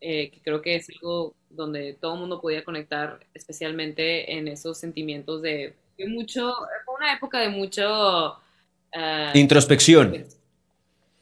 Eh, 0.00 0.30
que 0.30 0.40
creo 0.40 0.60
que 0.60 0.76
es 0.76 0.88
algo 0.90 1.34
donde 1.48 1.94
todo 1.94 2.14
el 2.14 2.20
mundo 2.20 2.40
podía 2.40 2.64
conectar, 2.64 3.20
especialmente 3.32 4.36
en 4.36 4.46
esos 4.46 4.78
sentimientos 4.78 5.40
de, 5.42 5.74
mucho, 6.06 6.54
fue 6.84 6.94
una 6.94 7.14
época 7.14 7.40
de 7.40 7.48
mucho... 7.48 8.34
Uh, 8.94 9.36
introspección. 9.36 10.14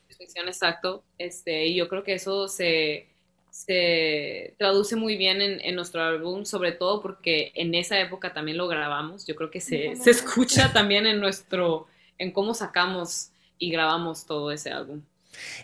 Introspección, 0.02 0.48
exacto. 0.48 1.04
Este, 1.18 1.66
y 1.66 1.76
yo 1.76 1.88
creo 1.88 2.02
que 2.02 2.14
eso 2.14 2.48
se, 2.48 3.06
se 3.50 4.54
traduce 4.58 4.96
muy 4.96 5.16
bien 5.16 5.40
en, 5.40 5.60
en, 5.60 5.76
nuestro 5.76 6.02
álbum, 6.02 6.44
sobre 6.44 6.72
todo 6.72 7.00
porque 7.00 7.52
en 7.54 7.74
esa 7.74 8.00
época 8.00 8.32
también 8.32 8.56
lo 8.56 8.66
grabamos. 8.66 9.24
Yo 9.26 9.36
creo 9.36 9.50
que 9.50 9.60
se, 9.60 9.94
se 9.94 10.10
escucha 10.10 10.72
también 10.72 11.06
en 11.06 11.20
nuestro, 11.20 11.86
en 12.18 12.32
cómo 12.32 12.54
sacamos 12.54 13.30
y 13.58 13.70
grabamos 13.70 14.26
todo 14.26 14.50
ese 14.50 14.70
álbum. 14.70 15.02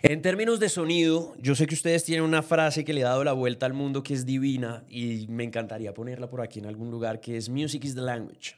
En 0.01 0.21
términos 0.21 0.59
de 0.59 0.69
sonido, 0.69 1.35
yo 1.39 1.55
sé 1.55 1.67
que 1.67 1.75
ustedes 1.75 2.03
tienen 2.03 2.23
una 2.23 2.41
frase 2.41 2.83
que 2.83 2.93
le 2.93 3.03
ha 3.03 3.09
dado 3.09 3.23
la 3.23 3.33
vuelta 3.33 3.65
al 3.65 3.73
mundo 3.73 4.03
que 4.03 4.13
es 4.13 4.25
divina 4.25 4.83
y 4.89 5.27
me 5.29 5.43
encantaría 5.43 5.93
ponerla 5.93 6.29
por 6.29 6.41
aquí 6.41 6.59
en 6.59 6.65
algún 6.65 6.91
lugar, 6.91 7.19
que 7.19 7.37
es 7.37 7.49
Music 7.49 7.83
is 7.85 7.95
the 7.95 8.01
language. 8.01 8.55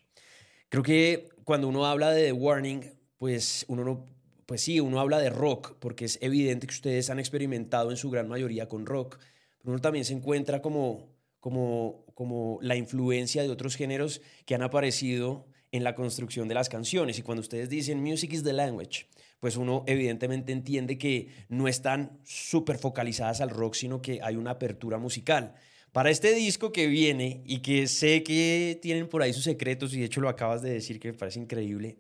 Creo 0.70 0.84
que 0.84 1.30
cuando 1.44 1.68
uno 1.68 1.86
habla 1.86 2.12
de 2.12 2.26
The 2.26 2.32
Warning, 2.32 2.94
pues 3.18 3.66
uno 3.68 3.84
no, 3.84 4.08
pues 4.46 4.62
sí, 4.62 4.80
uno 4.80 5.00
habla 5.00 5.20
de 5.20 5.30
rock, 5.30 5.76
porque 5.80 6.06
es 6.06 6.18
evidente 6.22 6.68
que 6.68 6.74
ustedes 6.74 7.10
han 7.10 7.20
experimentado 7.20 7.92
en 7.92 7.98
su 7.98 8.10
gran 8.10 8.28
mayoría 8.28 8.68
con 8.68 8.86
rock, 8.86 9.20
pero 9.60 9.72
uno 9.72 9.82
también 9.82 10.06
se 10.06 10.14
encuentra 10.14 10.62
como, 10.62 11.14
como, 11.40 12.06
como 12.16 12.60
la 12.62 12.76
influencia 12.76 13.44
de 13.44 13.50
otros 13.50 13.76
géneros 13.76 14.22
que 14.46 14.56
han 14.56 14.62
aparecido 14.62 15.46
en 15.72 15.84
la 15.84 15.96
construcción 15.96 16.48
de 16.48 16.56
las 16.56 16.70
canciones. 16.70 17.20
Y 17.20 17.22
cuando 17.22 17.42
ustedes 17.42 17.70
dicen 17.70 18.02
Music 18.02 18.34
is 18.34 18.44
the 18.44 18.54
language, 18.54 19.08
pues 19.44 19.58
uno 19.58 19.84
evidentemente 19.88 20.54
entiende 20.54 20.98
que 20.98 21.28
no 21.50 21.68
están 21.68 22.18
súper 22.24 22.78
focalizadas 22.78 23.42
al 23.42 23.50
rock, 23.50 23.74
sino 23.74 24.02
que 24.02 24.22
hay 24.24 24.38
una 24.38 24.52
apertura 24.52 25.00
musical. 25.00 25.54
Para 25.92 26.12
este 26.12 26.34
disco 26.34 26.72
que 26.72 26.88
viene 26.88 27.44
y 27.46 27.60
que 27.60 27.88
sé 27.88 28.24
que 28.24 28.80
tienen 28.82 29.10
por 29.10 29.22
ahí 29.22 29.34
sus 29.34 29.44
secretos 29.44 29.94
y 29.94 30.00
de 30.00 30.06
hecho 30.06 30.22
lo 30.22 30.30
acabas 30.30 30.62
de 30.62 30.72
decir 30.72 30.98
que 30.98 31.12
me 31.12 31.18
parece 31.18 31.42
increíble, 31.42 31.98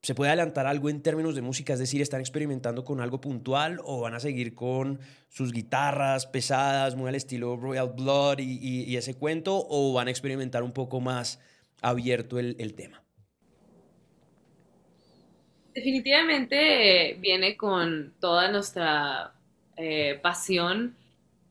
¿se 0.00 0.14
puede 0.14 0.30
adelantar 0.30 0.66
algo 0.66 0.88
en 0.88 1.02
términos 1.02 1.34
de 1.34 1.42
música? 1.42 1.74
Es 1.74 1.78
decir, 1.78 2.00
¿están 2.00 2.20
experimentando 2.20 2.86
con 2.86 3.02
algo 3.02 3.20
puntual 3.20 3.78
o 3.84 4.00
van 4.00 4.14
a 4.14 4.20
seguir 4.20 4.54
con 4.54 4.98
sus 5.28 5.52
guitarras 5.52 6.24
pesadas, 6.24 6.96
muy 6.96 7.10
al 7.10 7.16
estilo 7.16 7.58
Royal 7.58 7.92
Blood 7.94 8.38
y, 8.38 8.96
ese 8.96 9.12
cuento, 9.12 9.66
o 9.68 9.92
van 9.92 10.08
a 10.08 10.10
experimentar 10.10 10.62
un 10.62 10.72
poco 10.72 11.02
más 11.02 11.38
abierto 11.82 12.38
el 12.38 12.74
tema? 12.74 13.05
Definitivamente 15.76 17.18
viene 17.20 17.56
con 17.56 18.14
toda 18.18 18.50
nuestra 18.50 19.34
eh, 19.76 20.18
pasión 20.22 20.96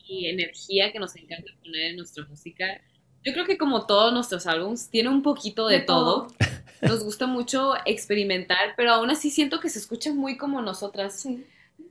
y 0.07 0.25
energía 0.27 0.91
que 0.91 0.99
nos 0.99 1.15
encanta 1.15 1.51
poner 1.63 1.91
en 1.91 1.97
nuestra 1.97 2.25
música. 2.25 2.81
Yo 3.23 3.33
creo 3.33 3.45
que 3.45 3.59
como 3.59 3.85
todos 3.85 4.11
nuestros 4.11 4.47
álbums, 4.47 4.89
tiene 4.89 5.09
un 5.09 5.21
poquito 5.21 5.67
de, 5.67 5.79
todo. 5.79 6.27
Nos 6.81 7.03
gusta 7.03 7.25
mucho 7.25 7.73
experimentar, 7.85 8.73
pero 8.75 8.93
aún 8.93 9.09
así 9.09 9.29
siento 9.29 9.59
que 9.59 9.69
se 9.69 9.79
escucha 9.79 10.11
muy 10.11 10.37
como 10.37 10.61
nosotras. 10.61 11.27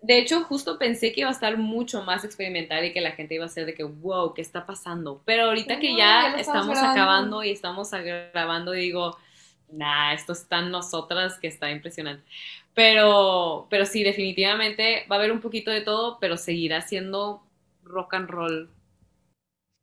De 0.02 0.18
hecho, 0.18 0.42
justo 0.44 0.78
pensé 0.78 1.12
que 1.12 1.20
iba 1.20 1.30
a 1.30 1.32
estar 1.32 1.56
mucho 1.56 2.02
más 2.02 2.24
experimental 2.24 2.84
y 2.84 2.92
que 2.92 3.00
la 3.00 3.12
gente 3.12 3.34
iba 3.34 3.46
a 3.46 3.48
ser 3.48 3.66
de 3.66 3.74
que, 3.74 3.84
wow, 3.84 4.34
¿qué 4.34 4.42
está 4.42 4.66
pasando? 4.66 5.22
Pero 5.24 5.44
ahorita 5.44 5.80
que 5.80 5.96
ya, 5.96 6.36
estamos 6.36 6.78
acabando 6.78 7.42
y 7.42 7.50
estamos 7.50 7.90
grabando, 7.90 8.72
digo, 8.72 9.16
nah, 9.70 10.14
esto 10.14 10.32
está 10.32 10.60
en 10.60 10.70
nosotras 10.70 11.38
que 11.38 11.48
está 11.48 11.70
impresionante. 11.70 12.24
Pero, 12.74 13.66
pero 13.70 13.86
sí, 13.86 14.02
definitivamente 14.02 15.06
va 15.10 15.16
a 15.16 15.18
haber 15.18 15.32
un 15.32 15.40
poquito 15.40 15.70
de 15.70 15.80
todo, 15.80 16.18
pero 16.20 16.36
seguirá 16.36 16.82
siendo 16.82 17.42
rock 17.84 18.14
and 18.14 18.28
roll. 18.28 18.70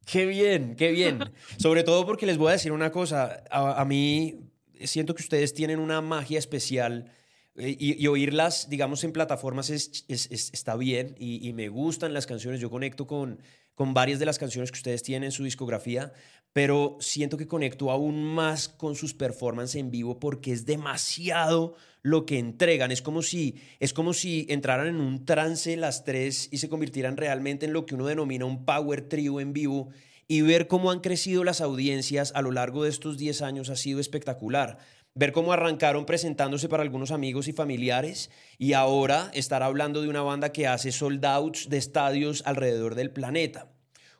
Qué 0.06 0.26
bien, 0.26 0.76
qué 0.76 0.92
bien. 0.92 1.20
Sobre 1.58 1.84
todo 1.84 2.06
porque 2.06 2.26
les 2.26 2.38
voy 2.38 2.50
a 2.50 2.54
decir 2.54 2.72
una 2.72 2.92
cosa, 2.92 3.44
a, 3.50 3.86
mí 3.86 4.50
siento 4.84 5.16
que 5.16 5.24
ustedes 5.24 5.54
tienen 5.54 5.80
una 5.80 6.02
magia 6.02 6.40
especial 6.40 7.14
eh, 7.56 7.76
y, 7.80 8.08
oírlas, 8.08 8.70
digamos, 8.70 9.04
en 9.04 9.14
plataformas 9.14 9.70
es, 9.70 10.06
está 10.10 10.76
bien 10.76 11.16
y, 11.18 11.54
me 11.54 11.70
gustan 11.70 12.14
las 12.14 12.26
canciones. 12.26 12.60
Yo 12.60 12.70
conecto 12.70 13.08
con, 13.08 13.40
con 13.76 13.94
varias 13.94 14.20
de 14.20 14.26
las 14.26 14.40
canciones 14.40 14.72
que 14.72 14.78
ustedes 14.78 15.04
tienen 15.04 15.26
en 15.26 15.32
su 15.32 15.44
discografía, 15.44 16.14
pero 16.54 16.98
siento 17.00 17.38
que 17.38 17.48
conecto 17.48 17.92
aún 17.92 18.24
más 18.24 18.68
con 18.68 18.96
sus 18.96 19.14
performances 19.14 19.76
en 19.76 19.92
vivo 19.92 20.20
porque 20.20 20.52
es 20.52 20.66
demasiado 20.66 21.76
lo 22.02 22.26
que 22.26 22.40
entregan. 22.40 22.92
Es 22.92 23.02
como 23.02 23.22
si, 23.22 23.56
es 23.80 23.94
como 23.94 24.14
si 24.14 24.46
entraran 24.50 24.88
en 24.88 25.00
un 25.00 25.26
trance 25.26 25.78
las 25.78 26.04
tres 26.04 26.50
y 26.52 26.58
se 26.58 26.70
convirtieran 26.70 27.18
realmente 27.18 27.66
en 27.66 27.74
lo 27.74 27.86
que 27.86 27.96
uno 27.96 28.06
denomina 28.06 28.46
un 28.46 28.66
power 28.66 29.08
trio 29.08 29.40
en 29.40 29.54
vivo 29.54 29.90
y 30.28 30.42
ver 30.42 30.68
cómo 30.68 30.92
han 30.92 31.02
crecido 31.02 31.44
las 31.44 31.62
audiencias 31.62 32.32
a 32.36 32.42
lo 32.42 32.52
largo 32.52 32.84
de 32.84 32.90
estos 32.90 33.18
10 33.18 33.42
años 33.42 33.70
ha 33.70 33.76
sido 33.76 34.00
espectacular. 34.00 34.78
Ver 35.14 35.34
cómo 35.34 35.52
arrancaron 35.52 36.06
presentándose 36.06 36.70
para 36.70 36.84
algunos 36.84 37.12
amigos 37.12 37.50
y 37.50 37.54
familiares 37.54 38.30
y 38.58 38.74
ahora 38.74 39.30
estar 39.34 39.62
hablando 39.62 40.02
de 40.02 40.08
una 40.08 40.22
banda 40.22 40.54
que 40.54 40.68
hace 40.68 40.94
sold 40.94 41.26
outs 41.26 41.68
de 41.70 41.78
estadios 41.78 42.44
alrededor 42.46 42.96
del 42.96 43.12
planeta. 43.12 43.68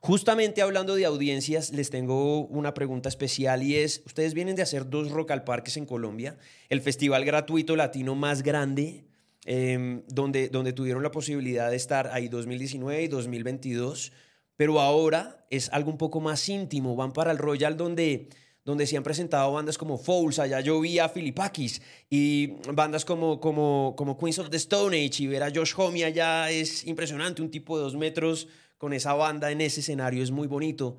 Justamente 0.04 0.64
hablando 0.64 0.96
de 0.96 1.06
audiencias, 1.06 1.72
les 1.74 1.92
tengo 1.92 2.48
una 2.48 2.74
pregunta 2.74 3.08
especial 3.08 3.62
y 3.62 3.76
es, 3.76 4.02
ustedes 4.08 4.34
vienen 4.34 4.56
de 4.56 4.64
hacer 4.64 4.90
dos 4.90 5.12
Rock 5.12 5.30
al 5.30 5.44
Parques 5.44 5.78
en 5.78 5.86
Colombia, 5.86 6.40
el 6.70 6.82
festival 6.82 7.24
gratuito 7.24 7.76
latino 7.76 8.16
más 8.16 8.42
grande, 8.42 9.06
em, 9.46 10.02
donde, 10.08 10.50
donde 10.50 10.74
tuvieron 10.74 11.04
la 11.04 11.12
posibilidad 11.12 11.70
de 11.70 11.76
estar 11.76 12.08
ahí 12.08 12.30
2019 12.30 13.04
y 13.04 13.08
2022, 13.10 14.12
pero 14.58 14.80
ahora 14.80 15.46
es 15.52 15.70
algo 15.70 15.92
un 15.92 16.00
poco 16.00 16.20
más 16.20 16.50
íntimo, 16.50 16.96
van 16.96 17.14
para 17.14 17.30
el 17.30 17.38
Royal 17.38 17.78
donde 17.78 18.30
donde 18.64 18.86
se 18.86 18.96
han 18.96 19.04
presentado 19.04 19.52
bandas 19.52 19.78
como 19.78 19.98
Fouls, 19.98 20.40
allá 20.40 20.60
yo 20.62 20.80
vi 20.80 21.00
a 21.00 21.10
Filipakis 21.10 21.82
y 22.10 22.54
bandas 22.74 23.06
como, 23.06 23.40
como, 23.40 23.96
como 23.98 24.18
Queens 24.18 24.40
of 24.40 24.50
the 24.50 24.58
Stone 24.58 24.96
Age 24.96 25.24
y 25.24 25.28
ver 25.28 25.44
a 25.44 25.52
Josh 25.54 25.74
Homme 25.76 26.04
allá 26.04 26.50
es 26.52 26.86
impresionante, 26.86 27.42
un 27.42 27.50
tipo 27.50 27.78
de 27.78 27.84
dos 27.84 27.96
metros 27.96 28.48
con 28.78 28.94
esa 28.94 29.14
banda 29.14 29.52
en 29.52 29.62
ese 29.62 29.82
escenario 29.82 30.24
es 30.24 30.32
muy 30.32 30.48
bonito. 30.48 30.98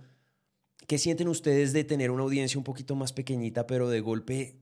¿Qué 0.87 0.99
sienten 0.99 1.29
ustedes 1.29 1.73
de 1.73 1.85
tener 1.85 2.11
una 2.11 2.23
audiencia 2.23 2.59
un 2.59 2.65
poquito 2.65 2.97
más 2.97 3.13
pequeñita, 3.13 3.67
pero 3.67 3.89
de 3.89 4.01
golpe 4.01 4.57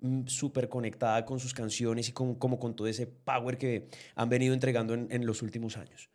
mm, 0.00 0.26
súper 0.26 0.68
conectada 0.68 1.24
con 1.24 1.40
sus 1.40 1.54
canciones 1.54 2.08
y 2.08 2.12
con, 2.12 2.34
como 2.34 2.58
con 2.58 2.76
todo 2.76 2.86
ese 2.86 3.06
power 3.06 3.56
que 3.56 3.88
han 4.14 4.28
venido 4.28 4.54
entregando 4.54 4.94
en, 4.94 5.26
los 5.26 5.42
últimos 5.42 5.76
años? 5.76 6.10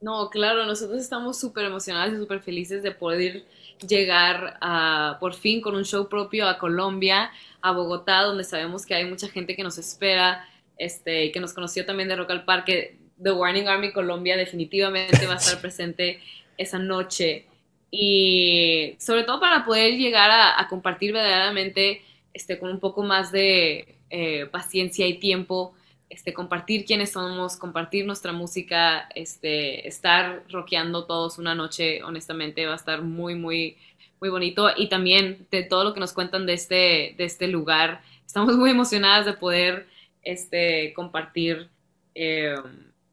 No, 0.00 0.30
claro, 0.30 0.64
nosotros 0.64 0.98
estamos 0.98 1.38
súper 1.38 1.66
emocionados 1.66 2.14
y 2.14 2.16
súper 2.16 2.40
felices 2.40 2.82
de 2.82 2.90
poder 2.90 3.44
llegar 3.86 4.56
a, 4.62 5.18
por 5.20 5.34
fin 5.34 5.60
con 5.60 5.74
un 5.76 5.84
show 5.84 6.08
propio 6.08 6.48
a 6.48 6.58
Colombia, 6.58 7.30
a 7.60 7.72
Bogotá, 7.72 8.22
donde 8.22 8.44
sabemos 8.44 8.86
que 8.86 8.94
hay 8.94 9.04
mucha 9.04 9.28
gente 9.28 9.54
que 9.54 9.62
nos 9.62 9.76
espera, 9.76 10.48
este, 10.78 11.30
que 11.32 11.40
nos 11.40 11.52
conoció 11.52 11.84
también 11.84 12.08
de 12.08 12.16
Rock 12.16 12.30
al 12.30 12.44
Parque, 12.46 12.96
The 13.22 13.32
Warning 13.32 13.68
Army 13.68 13.92
Colombia 13.92 14.38
definitivamente 14.38 15.26
va 15.26 15.34
a 15.34 15.36
estar 15.36 15.60
presente 15.60 16.20
esa 16.56 16.78
noche. 16.78 17.46
Y 17.90 18.96
sobre 18.98 19.24
todo 19.24 19.38
para 19.38 19.66
poder 19.66 19.98
llegar 19.98 20.30
a, 20.30 20.66
compartir 20.68 21.12
verdaderamente 21.12 22.02
este, 22.32 22.58
con 22.58 22.70
un 22.70 22.80
poco 22.80 23.02
más 23.02 23.32
de 23.32 23.96
eh, 24.08 24.46
paciencia 24.46 25.06
y 25.06 25.18
tiempo, 25.18 25.74
este, 26.10 26.34
compartir 26.34 26.84
quiénes 26.84 27.12
somos, 27.12 27.56
compartir 27.56 28.04
nuestra 28.04 28.32
música, 28.32 29.08
este, 29.14 29.88
estar 29.88 30.44
rockeando 30.50 31.06
todos 31.06 31.38
una 31.38 31.54
noche, 31.54 32.02
honestamente 32.02 32.66
va 32.66 32.74
a 32.74 32.76
estar 32.76 33.00
muy, 33.00 33.34
muy, 33.34 33.78
muy 34.20 34.28
bonito. 34.28 34.68
Y 34.76 34.90
también 34.90 35.46
de 35.50 35.62
todo 35.62 35.84
lo 35.84 35.94
que 35.94 36.00
nos 36.00 36.12
cuentan 36.12 36.44
de 36.44 36.52
este, 36.52 37.14
de 37.16 37.24
este 37.24 37.48
lugar, 37.48 38.02
estamos 38.26 38.56
muy 38.56 38.70
emocionadas 38.70 39.24
de 39.24 39.32
poder 39.32 39.86
este, 40.22 40.92
compartir. 40.92 41.70
Eh, 42.14 42.56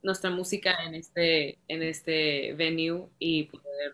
nuestra 0.07 0.29
música 0.29 0.75
en 0.85 0.95
este, 0.95 1.59
en 1.67 1.83
este 1.83 2.53
venue 2.53 3.07
y 3.19 3.43
poder 3.43 3.93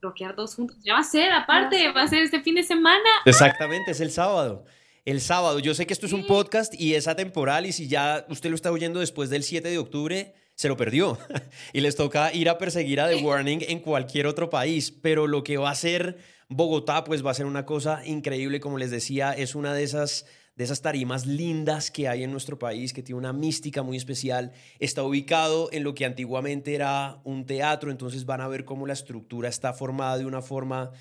rockear 0.00 0.34
todos 0.34 0.54
juntos. 0.54 0.76
Ya 0.82 0.94
va 0.94 1.00
a 1.00 1.04
ser, 1.04 1.32
aparte, 1.32 1.92
va 1.92 2.02
a 2.02 2.08
ser 2.08 2.22
este 2.22 2.40
fin 2.40 2.56
de 2.56 2.64
semana. 2.64 3.08
Exactamente, 3.24 3.92
es 3.92 4.00
el 4.00 4.10
sábado. 4.10 4.64
El 5.04 5.20
sábado. 5.20 5.58
Yo 5.58 5.74
sé 5.74 5.84
que 5.84 5.92
esto 5.92 6.06
es 6.06 6.12
un 6.12 6.28
podcast 6.28 6.80
y 6.80 6.94
es 6.94 7.08
atemporal 7.08 7.66
y 7.66 7.72
si 7.72 7.88
ya 7.88 8.24
usted 8.28 8.50
lo 8.50 8.54
está 8.54 8.70
oyendo 8.70 9.00
después 9.00 9.30
del 9.30 9.42
7 9.42 9.68
de 9.68 9.78
octubre, 9.78 10.34
se 10.54 10.68
lo 10.68 10.76
perdió. 10.76 11.18
y 11.72 11.80
les 11.80 11.96
toca 11.96 12.32
ir 12.32 12.48
a 12.48 12.56
perseguir 12.56 13.00
a 13.00 13.08
The 13.08 13.16
Warning 13.16 13.64
en 13.66 13.80
cualquier 13.80 14.28
otro 14.28 14.48
país. 14.48 14.92
Pero 14.92 15.26
lo 15.26 15.42
que 15.42 15.56
va 15.56 15.70
a 15.70 15.74
ser 15.74 16.18
Bogotá, 16.48 17.02
pues 17.02 17.26
va 17.26 17.32
a 17.32 17.34
ser 17.34 17.46
una 17.46 17.66
cosa 17.66 18.06
increíble. 18.06 18.60
Como 18.60 18.78
les 18.78 18.92
decía, 18.92 19.32
es 19.32 19.56
una 19.56 19.74
de 19.74 19.82
esas 19.82 20.24
de 20.54 20.64
esas 20.64 20.82
tarimas 20.82 21.26
lindas 21.26 21.90
que 21.90 22.08
hay 22.08 22.22
en 22.22 22.30
nuestro 22.30 22.58
país, 22.58 22.92
que 22.92 23.02
tiene 23.02 23.18
una 23.18 23.32
mística 23.32 23.82
muy 23.82 23.96
especial. 23.96 24.52
Está 24.78 25.02
ubicado 25.02 25.68
en 25.72 25.82
lo 25.82 25.94
que 25.94 26.04
antiguamente 26.04 26.74
era 26.74 27.22
un 27.24 27.46
teatro, 27.46 27.90
entonces 27.90 28.26
van 28.26 28.42
a 28.42 28.48
ver 28.48 28.64
cómo 28.64 28.86
la 28.86 28.92
estructura 28.92 29.48
está 29.48 29.72
formada 29.72 30.18
de 30.18 30.26
una 30.26 30.42
forma 30.42 30.92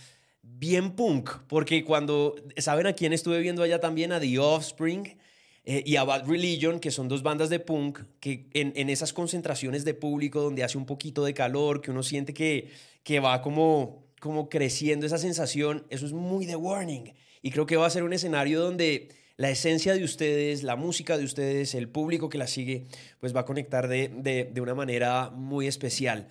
bien 0.61 0.91
punk, 0.91 1.31
porque 1.47 1.83
cuando, 1.83 2.35
¿saben 2.57 2.85
a 2.85 2.93
quién 2.93 3.13
estuve 3.13 3.39
viendo 3.39 3.63
allá 3.63 3.79
también? 3.79 4.11
A 4.11 4.19
The 4.19 4.37
Offspring. 4.37 5.17
Eh, 5.63 5.83
y 5.85 5.95
a 5.95 6.03
Bad 6.03 6.27
Religion, 6.27 6.79
que 6.79 6.89
son 6.89 7.07
dos 7.07 7.21
bandas 7.21 7.49
de 7.49 7.59
punk, 7.59 7.99
que 8.19 8.47
en, 8.53 8.73
en, 8.75 8.89
esas 8.89 9.13
concentraciones 9.13 9.85
de 9.85 9.93
público 9.93 10.41
donde 10.41 10.63
hace 10.63 10.75
un 10.75 10.87
poquito 10.87 11.23
de 11.23 11.35
calor, 11.35 11.81
que 11.81 11.91
uno 11.91 12.01
siente 12.01 12.33
que, 12.33 12.71
que 13.03 13.19
va 13.19 13.43
como, 13.43 14.07
como 14.19 14.49
creciendo 14.49 15.05
esa 15.05 15.19
sensación, 15.19 15.85
eso 15.89 16.07
es 16.07 16.13
muy 16.13 16.47
de 16.47 16.55
Warning. 16.55 17.13
Y 17.43 17.51
creo 17.51 17.67
que 17.67 17.77
va 17.77 17.85
a 17.85 17.91
ser 17.91 18.01
un 18.01 18.13
escenario 18.13 18.59
donde 18.59 19.09
la 19.37 19.49
esencia 19.49 19.93
de 19.93 20.03
ustedes, 20.03 20.63
la 20.63 20.75
música 20.75 21.17
de 21.17 21.25
ustedes, 21.25 21.75
el 21.75 21.89
público 21.89 22.29
que 22.29 22.37
la 22.37 22.47
sigue, 22.47 22.85
pues 23.19 23.35
va 23.35 23.41
a 23.41 23.45
conectar 23.45 23.87
de, 23.87 24.51
una 24.59 24.75
manera 24.75 25.29
muy 25.29 25.67
especial. 25.67 26.27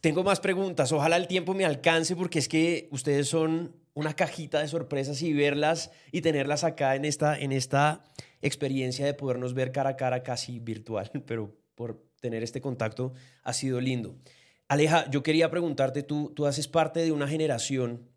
Tengo 0.00 0.22
más 0.22 0.40
preguntas, 0.40 0.92
ojalá 0.92 1.16
el 1.16 1.26
tiempo 1.26 1.54
me 1.54 1.64
alcance 1.64 2.14
porque 2.14 2.38
es 2.38 2.48
que 2.48 2.88
ustedes 2.92 3.28
son 3.28 3.74
una 3.94 4.14
cajita 4.14 4.60
de 4.60 4.68
sorpresas 4.68 5.20
y 5.22 5.32
verlas 5.32 5.90
y 6.12 6.20
tenerlas 6.20 6.64
acá 6.64 6.94
en 6.94 7.04
esta, 7.04 7.38
en 7.38 7.52
esta 7.52 8.04
experiencia 8.40 9.04
de 9.04 9.14
podernos 9.14 9.54
ver 9.54 9.72
cara 9.72 9.90
a 9.90 9.96
cara 9.96 10.22
casi 10.22 10.60
virtual, 10.60 11.10
pero 11.26 11.56
por 11.74 12.06
tener 12.20 12.42
este 12.42 12.60
contacto 12.60 13.12
ha 13.42 13.52
sido 13.52 13.80
lindo. 13.80 14.16
Aleja, 14.68 15.10
yo 15.10 15.22
quería 15.22 15.50
preguntarte, 15.50 16.02
tú, 16.02 16.32
tú 16.34 16.46
haces 16.46 16.68
parte 16.68 17.00
de 17.00 17.12
una 17.12 17.28
generación 17.28 18.08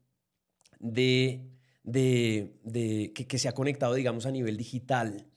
de 0.79 1.55
de, 1.85 3.11
que, 3.13 3.37
se 3.37 3.47
ha 3.47 3.53
conectado, 3.53 3.93
digamos, 3.93 4.25
a 4.25 4.31
nivel 4.31 4.57
digital. 4.57 5.27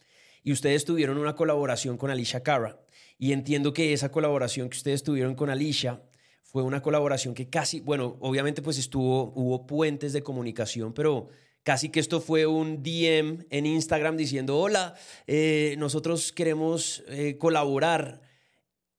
Y 0.43 0.53
ustedes 0.53 0.85
tuvieron 0.85 1.19
una 1.19 1.35
colaboración 1.35 1.97
con 1.97 2.11
Alicia 2.11 2.43
Cara. 2.43 2.81
Y 3.19 3.33
entiendo 3.33 3.73
que 3.73 3.93
esa 3.93 4.11
colaboración 4.11 4.71
que 4.71 4.77
ustedes 4.77 5.03
tuvieron 5.03 5.35
con 5.35 5.51
Alicia 5.51 6.03
fue 6.50 6.62
una 6.62 6.80
colaboración 6.80 7.34
que 7.34 7.50
casi, 7.50 7.80
bueno, 7.80 8.16
obviamente 8.20 8.62
pues 8.62 8.78
estuvo, 8.78 9.34
hubo 9.34 9.66
puentes 9.66 10.14
de 10.14 10.22
comunicación, 10.22 10.94
pero 10.94 11.28
casi 11.62 11.90
que 11.90 12.00
esto 12.00 12.22
fue 12.22 12.46
un 12.46 12.82
DM 12.82 13.44
en 13.50 13.66
Instagram 13.66 14.16
diciendo, 14.16 14.58
hola, 14.58 14.94
eh, 15.26 15.74
nosotros 15.76 16.32
queremos 16.32 17.04
eh, 17.08 17.37
colaborar. 17.37 18.22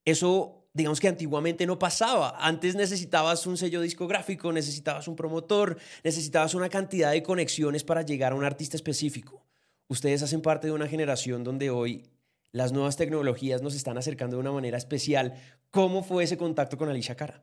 Eso 0.05 0.67
digamos 0.73 0.99
que 0.99 1.07
antiguamente 1.07 1.65
no 1.65 1.79
pasaba. 1.79 2.37
Antes 2.39 2.75
necesitabas 2.75 3.47
un 3.47 3.57
sello 3.57 3.81
discográfico, 3.81 4.53
necesitabas 4.53 5.07
un 5.07 5.15
promotor, 5.15 5.79
necesitabas 6.03 6.53
una 6.53 6.69
cantidad 6.69 7.11
de 7.11 7.23
conexiones 7.23 7.83
para 7.83 8.03
llegar 8.03 8.33
a 8.33 8.35
un 8.35 8.45
artista 8.45 8.77
específico. 8.77 9.43
Ustedes 9.87 10.21
hacen 10.21 10.43
parte 10.43 10.67
de 10.67 10.73
una 10.73 10.87
generación 10.87 11.43
donde 11.43 11.71
hoy 11.71 12.05
las 12.51 12.71
nuevas 12.71 12.97
tecnologías 12.97 13.61
nos 13.61 13.75
están 13.75 13.97
acercando 13.97 14.37
de 14.37 14.41
una 14.41 14.51
manera 14.51 14.77
especial. 14.77 15.33
¿Cómo 15.71 16.03
fue 16.03 16.23
ese 16.23 16.37
contacto 16.37 16.77
con 16.77 16.89
Alicia 16.89 17.15
Cara? 17.15 17.41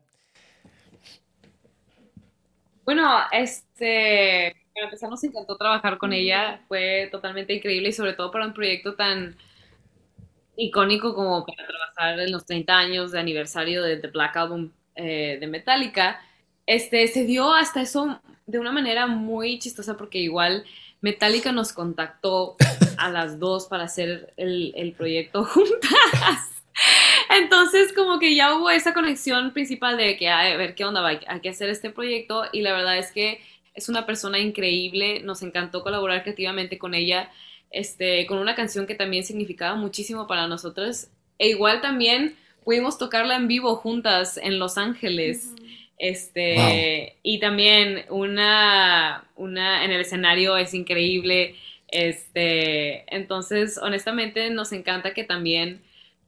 Bueno, 2.84 3.18
este, 3.32 4.54
para 4.74 4.86
empezar 4.86 5.10
nos 5.10 5.22
encantó 5.24 5.56
trabajar 5.56 5.98
con 5.98 6.12
ella, 6.12 6.60
fue 6.68 7.08
totalmente 7.10 7.54
increíble 7.54 7.88
y 7.88 7.92
sobre 7.92 8.12
todo 8.12 8.30
para 8.30 8.46
un 8.46 8.54
proyecto 8.54 8.94
tan 8.94 9.36
icónico 10.56 11.14
como 11.14 11.44
para 11.44 11.66
trabajar 11.66 12.20
en 12.20 12.32
los 12.32 12.46
30 12.46 12.76
años 12.76 13.12
de 13.12 13.20
aniversario 13.20 13.82
de 13.82 13.96
The 13.96 14.08
Black 14.08 14.36
Album 14.36 14.70
eh, 14.94 15.36
de 15.40 15.46
Metallica, 15.46 16.20
este, 16.64 17.06
se 17.08 17.24
dio 17.24 17.52
hasta 17.54 17.82
eso 17.82 18.20
de 18.46 18.58
una 18.58 18.72
manera 18.72 19.06
muy 19.06 19.58
chistosa 19.58 19.96
porque 19.96 20.18
igual 20.18 20.64
Metallica 21.06 21.52
nos 21.52 21.72
contactó 21.72 22.56
a 22.98 23.08
las 23.10 23.38
dos 23.38 23.66
para 23.66 23.84
hacer 23.84 24.34
el, 24.36 24.92
proyecto 24.98 25.44
juntas. 25.52 26.50
Entonces, 27.30 27.92
como 27.92 28.18
que 28.18 28.34
ya 28.34 28.56
hubo 28.56 28.70
esa 28.70 28.92
conexión 28.92 29.52
principal 29.52 29.96
de 29.96 30.16
que, 30.16 30.28
a 30.28 30.56
ver, 30.56 30.74
¿qué 30.74 30.84
onda? 30.84 31.06
Hay, 31.06 31.20
hay 31.28 31.40
que 31.40 31.50
hacer 31.50 31.70
este 31.70 31.90
proyecto 31.90 32.42
y 32.52 32.62
la 32.62 32.72
verdad 32.72 32.98
es 32.98 33.12
que 33.12 33.40
es 33.74 33.88
una 33.88 34.04
persona 34.04 34.40
increíble, 34.40 35.20
nos 35.20 35.42
encantó 35.42 35.84
colaborar 35.84 36.24
creativamente 36.24 36.76
con 36.76 36.92
ella 36.92 37.30
este, 37.70 38.26
con 38.26 38.38
una 38.38 38.56
canción 38.56 38.86
que 38.88 38.96
también 38.96 39.22
significaba 39.22 39.76
muchísimo 39.76 40.26
para 40.26 40.48
nosotros. 40.48 41.06
E 41.38 41.50
igual 41.50 41.82
también 41.82 42.34
pudimos 42.64 42.98
tocarla 42.98 43.36
en 43.36 43.46
vivo 43.46 43.76
juntas 43.76 44.38
en 44.38 44.58
Los 44.58 44.76
Ángeles. 44.76 45.54
Este, 45.98 47.16
y 47.22 47.40
también 47.40 48.04
una, 48.10 49.24
una 49.36 49.84
en 49.84 49.92
el 49.92 50.00
escenario 50.00 50.56
es 50.56 50.74
increíble. 50.74 51.54
Este, 51.88 53.04
entonces, 53.14 53.78
honestamente, 53.78 54.50
nos 54.50 54.72
encanta 54.72 55.14
que 55.14 55.24
también 55.24 55.82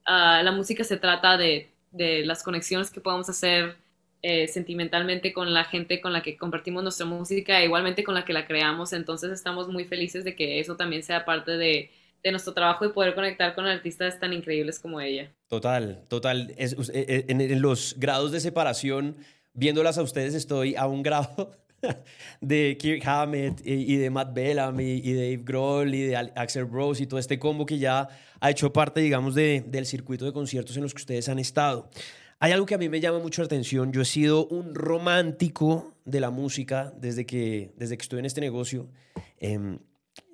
ah, 0.07 0.40
la 0.42 0.52
música 0.52 0.85
se 0.85 0.96
trata 0.96 1.37
de, 1.37 1.68
de, 1.90 2.24
las 2.24 2.42
conexiones 2.42 2.90
que 2.90 3.00
podemos 3.00 3.28
hacer 3.28 3.76
eh, 4.22 4.48
sentimentalmente 4.48 5.33
con 5.33 5.52
la 5.52 5.64
gente 5.64 6.00
con 6.00 6.12
la 6.12 6.22
que 6.22 6.37
compartimos 6.37 6.83
nuestra 6.83 7.07
música, 7.07 7.61
e 7.61 7.66
igualmente 7.66 8.04
con 8.04 8.14
la 8.14 8.24
que 8.24 8.33
la 8.33 8.46
creamos. 8.46 8.92
Entonces, 8.92 9.31
estamos 9.33 9.68
muy 9.68 9.85
felices 9.85 10.24
de 10.24 10.35
que 10.35 10.61
eso 10.61 10.76
también 10.76 11.02
sea 11.02 11.24
parte 11.24 11.52
de, 11.52 11.90
de 12.22 12.31
nuestro 12.31 12.52
trabajo 12.52 12.85
y 12.85 12.90
poder 12.90 13.14
conectar 13.14 13.54
con 13.54 13.66
artistas 13.66 14.18
tan 14.18 14.33
increíbles 14.33 14.78
como 14.78 15.00
ella. 15.00 15.31
Total, 15.48 16.04
total. 16.09 16.54
En, 16.57 17.62
los 17.62 17.94
grados 17.98 18.33
de 18.33 18.40
separación, 18.40 19.16
viéndolas 19.59 19.99
a 19.99 20.03
ustedes, 20.03 20.35
estoy 20.35 20.77
a 20.77 20.87
un 20.87 21.03
grado 21.03 21.51
de 22.40 22.77
Kirk 22.79 23.05
Hammett 23.07 23.61
y, 23.64 23.97
de 23.97 24.09
Matt 24.09 24.33
Bellamy 24.33 25.01
y 25.05 25.12
de 25.12 25.33
Dave 25.33 25.44
Grohl 25.44 25.94
y 25.94 26.03
de 26.03 26.16
Axel 26.16 26.71
Rose 26.71 27.03
y 27.03 27.07
todo 27.07 27.18
este 27.18 27.38
combo 27.38 27.66
que 27.66 27.79
ya 27.79 28.09
ha 28.40 28.51
hecho 28.51 28.73
parte, 28.73 29.01
digamos, 29.01 29.35
de, 29.35 29.64
del 29.66 29.85
circuito 29.85 30.25
de 30.25 30.33
conciertos 30.33 30.77
en 30.77 30.83
los 30.85 30.94
que 30.94 30.99
ustedes 30.99 31.29
han 31.29 31.40
estado. 31.40 31.90
Hay 32.38 32.53
algo 32.53 32.66
que 32.66 32.77
a 32.77 32.79
mí 32.79 32.88
me 32.88 33.01
llama 33.01 33.18
mucho 33.18 33.42
la 33.42 33.47
atención. 33.47 33.92
Yo 33.92 34.03
he 34.03 34.05
sido 34.05 34.47
un 34.47 34.77
romántico 34.77 35.94
de 36.05 36.21
la 36.21 36.31
música 36.31 36.92
desde 36.97 37.27
que, 37.27 37.73
desde 37.77 37.97
que 37.99 38.03
estoy 38.03 38.21
en 38.21 38.27
este 38.27 38.40
negocio. 38.40 38.88
Em, 39.40 39.81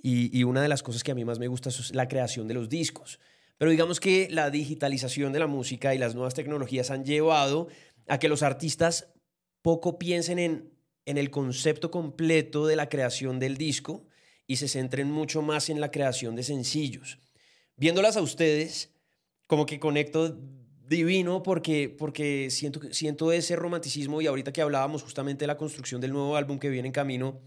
y, 0.02 0.44
una 0.44 0.60
de 0.60 0.68
las 0.68 0.82
cosas 0.82 1.02
que 1.02 1.12
a 1.12 1.14
mí 1.14 1.24
más 1.24 1.38
me 1.38 1.48
gusta 1.48 1.70
es 1.70 1.94
la 1.94 2.08
creación 2.08 2.46
de 2.46 2.52
los 2.52 2.68
discos. 2.68 3.20
Pero 3.56 3.70
digamos 3.70 4.00
que 4.00 4.28
la 4.30 4.50
digitalización 4.50 5.32
de 5.32 5.38
la 5.38 5.46
música 5.46 5.94
y 5.94 5.98
las 5.98 6.14
nuevas 6.14 6.34
tecnologías 6.34 6.90
han 6.90 7.06
llevado 7.06 7.68
a 8.06 8.18
que 8.18 8.28
los 8.28 8.42
artistas 8.42 9.13
poco 9.64 9.98
piensen 9.98 10.38
en, 10.38 10.74
en 11.06 11.16
el 11.16 11.30
concepto 11.30 11.90
completo 11.90 12.66
de 12.66 12.76
la 12.76 12.90
creación 12.90 13.38
del 13.38 13.56
disco 13.56 14.06
y 14.46 14.56
se 14.56 14.68
centren 14.68 15.10
mucho 15.10 15.40
más 15.40 15.70
en 15.70 15.80
la 15.80 15.90
creación 15.90 16.36
de 16.36 16.42
sencillos. 16.42 17.18
Viéndolas 17.74 18.18
a 18.18 18.20
ustedes, 18.20 18.92
como 19.46 19.64
que 19.64 19.80
conecto 19.80 20.38
divino 20.86 21.42
porque, 21.42 21.88
porque 21.88 22.50
siento, 22.50 22.92
siento 22.92 23.32
ese 23.32 23.56
romanticismo 23.56 24.20
y 24.20 24.26
ahorita 24.26 24.52
que 24.52 24.60
hablábamos 24.60 25.02
justamente 25.02 25.44
de 25.44 25.46
la 25.46 25.56
construcción 25.56 25.98
del 25.98 26.12
nuevo 26.12 26.36
álbum 26.36 26.58
que 26.58 26.68
viene 26.68 26.88
en 26.88 26.92
camino, 26.92 27.40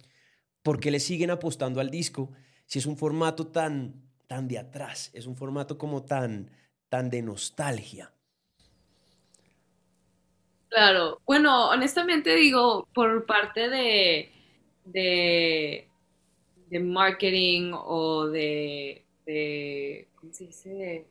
¿por 0.63 0.80
qué 0.80 0.89
le 0.89 0.99
siguen 0.99 1.30
apostando 1.30 1.80
al 1.80 1.91
disco 1.91 2.32
si 2.65 2.80
es 2.80 2.88
un 2.88 2.97
formato 2.97 3.45
tan, 3.45 4.10
tan 4.25 4.47
de 4.47 4.58
atrás? 4.58 5.12
Es 5.13 5.27
un 5.27 5.36
formato 5.36 5.77
como 5.77 6.03
tan, 6.03 6.49
tan 6.89 7.12
de 7.12 7.21
nostalgia. 7.21 8.12
Claro, 10.69 11.21
bueno, 11.25 11.69
honestamente 11.69 12.36
digo, 12.36 12.88
por 12.93 13.25
parte 13.25 13.69
de, 13.69 14.30
de, 14.84 15.88
de 16.69 16.80
marketing 16.80 17.73
o 17.75 18.27
de, 18.27 19.06
de, 19.25 20.10
¿cómo 20.15 20.34
se 20.34 20.45
dice? 20.47 21.08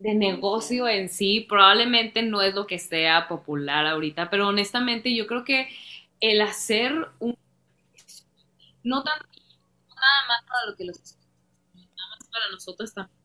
de 0.00 0.14
negocio 0.14 0.88
en 0.88 1.08
sí, 1.10 1.46
probablemente 1.48 2.22
no 2.22 2.42
es 2.42 2.54
lo 2.54 2.66
que 2.66 2.78
sea 2.78 3.28
popular 3.28 3.86
ahorita, 3.86 4.30
pero 4.30 4.48
honestamente 4.48 5.14
yo 5.16 5.26
creo 5.26 5.44
que 5.44 5.68
el 6.20 6.40
hacer 6.42 7.08
un 7.20 7.36
no 8.82 9.02
tan 9.02 9.18
nada 9.74 10.28
más 10.28 10.44
para 10.48 10.66
lo 10.70 10.76
que 10.76 10.84
los 10.86 10.98
nada 11.74 12.10
más 12.18 12.28
para 12.30 12.50
nosotros 12.52 12.94
también 12.94 13.15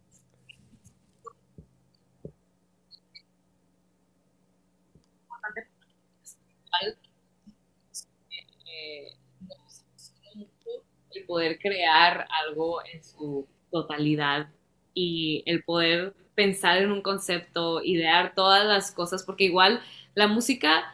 poder 11.21 11.59
crear 11.59 12.27
algo 12.45 12.81
en 12.85 13.03
su 13.03 13.47
totalidad 13.71 14.49
y 14.93 15.43
el 15.45 15.63
poder 15.63 16.13
pensar 16.35 16.77
en 16.77 16.91
un 16.91 17.01
concepto, 17.01 17.81
idear 17.83 18.33
todas 18.35 18.65
las 18.65 18.91
cosas, 18.91 19.23
porque 19.23 19.45
igual 19.45 19.81
la 20.15 20.27
música 20.27 20.93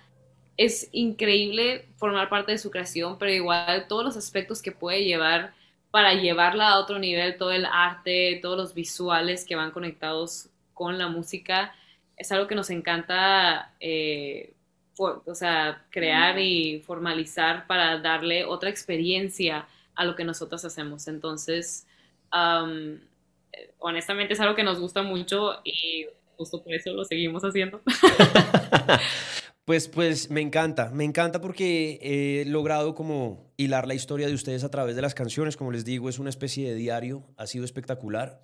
es 0.58 0.90
increíble 0.92 1.88
formar 1.96 2.30
parte 2.30 2.52
de 2.52 2.58
su 2.58 2.72
creación, 2.72 3.18
pero 3.18 3.32
igual 3.32 3.86
todos 3.88 4.04
los 4.04 4.18
aspectos 4.18 4.62
que 4.62 4.72
puede 4.72 5.04
llevar 5.04 5.54
para 5.92 6.14
llevarla 6.14 6.70
a 6.70 6.80
otro 6.80 7.00
nivel, 7.00 7.38
todo 7.38 7.52
el 7.52 7.66
arte, 7.66 8.40
todos 8.42 8.58
los 8.58 8.74
visuales 8.74 9.46
que 9.46 9.56
van 9.56 9.72
conectados 9.72 10.50
con 10.74 10.98
la 10.98 11.08
música, 11.08 11.74
es 12.18 12.32
algo 12.32 12.48
que 12.48 12.56
nos 12.56 12.70
encanta, 12.70 13.74
eh, 13.80 14.54
o 14.98 15.36
sea, 15.36 15.86
crear 15.92 16.40
y 16.40 16.82
formalizar 16.82 17.68
para 17.68 18.00
darle 18.00 18.46
otra 18.46 18.70
experiencia 18.70 19.68
a 19.98 20.06
lo 20.06 20.16
que 20.16 20.24
nosotros 20.24 20.64
hacemos. 20.64 21.08
Entonces, 21.08 21.86
honestamente 23.80 24.34
es 24.34 24.40
algo 24.40 24.56
que 24.56 24.64
nos 24.64 24.80
gusta 24.80 25.02
mucho 25.02 25.60
y 25.64 26.06
justo 26.38 26.64
por 26.64 26.74
eso 26.74 26.94
lo 26.94 27.04
seguimos 27.04 27.44
haciendo. 27.44 27.82
Pues, 29.68 29.90
pues 29.90 30.30
me 30.30 30.40
encanta, 30.40 30.92
me 30.92 31.04
encanta 31.04 31.42
porque 31.42 32.00
he 32.02 32.46
logrado 32.46 32.96
como 32.96 33.52
hilar 33.58 33.86
la 33.86 33.96
historia 33.96 34.28
de 34.28 34.34
ustedes 34.34 34.64
a 34.64 34.72
través 34.72 34.96
de 34.96 35.02
las 35.02 35.14
canciones, 35.14 35.58
como 35.58 35.74
les 35.74 35.84
digo, 35.84 36.08
es 36.08 36.20
una 36.20 36.30
especie 36.30 36.70
de 36.70 36.76
diario, 36.76 37.26
ha 37.36 37.48
sido 37.48 37.66
espectacular. 37.66 38.40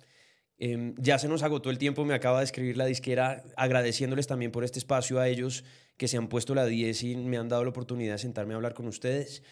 Em, 0.58 0.94
ya 0.98 1.18
se 1.18 1.26
nos 1.26 1.42
agotó 1.42 1.70
el 1.70 1.78
tiempo, 1.78 2.04
me 2.04 2.12
acaba 2.12 2.40
de 2.40 2.44
escribir 2.44 2.76
la 2.76 2.84
disquera 2.84 3.42
agradeciéndoles 3.56 4.26
también 4.26 4.52
por 4.52 4.64
este 4.64 4.78
espacio 4.78 5.18
a 5.18 5.26
ellos 5.26 5.64
que 5.96 6.08
se 6.08 6.18
han 6.18 6.28
puesto 6.28 6.54
la 6.54 6.66
10 6.66 7.02
y 7.04 7.16
me 7.16 7.38
han 7.38 7.48
dado 7.48 7.64
la 7.64 7.70
oportunidad 7.70 8.12
de 8.12 8.18
sentarme 8.18 8.52
a 8.52 8.56
hablar 8.56 8.74
con 8.74 8.86
ustedes. 8.86 9.42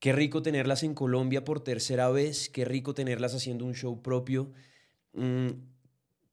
Qué 0.00 0.12
rico 0.12 0.42
tenerlas 0.42 0.84
en 0.84 0.94
Colombia 0.94 1.44
por 1.44 1.60
tercera 1.60 2.08
vez, 2.08 2.48
qué 2.48 2.64
rico 2.64 2.94
tenerlas 2.94 3.34
haciendo 3.34 3.64
un 3.64 3.74
show 3.74 4.00
propio. 4.00 4.52
Mm, 5.12 5.48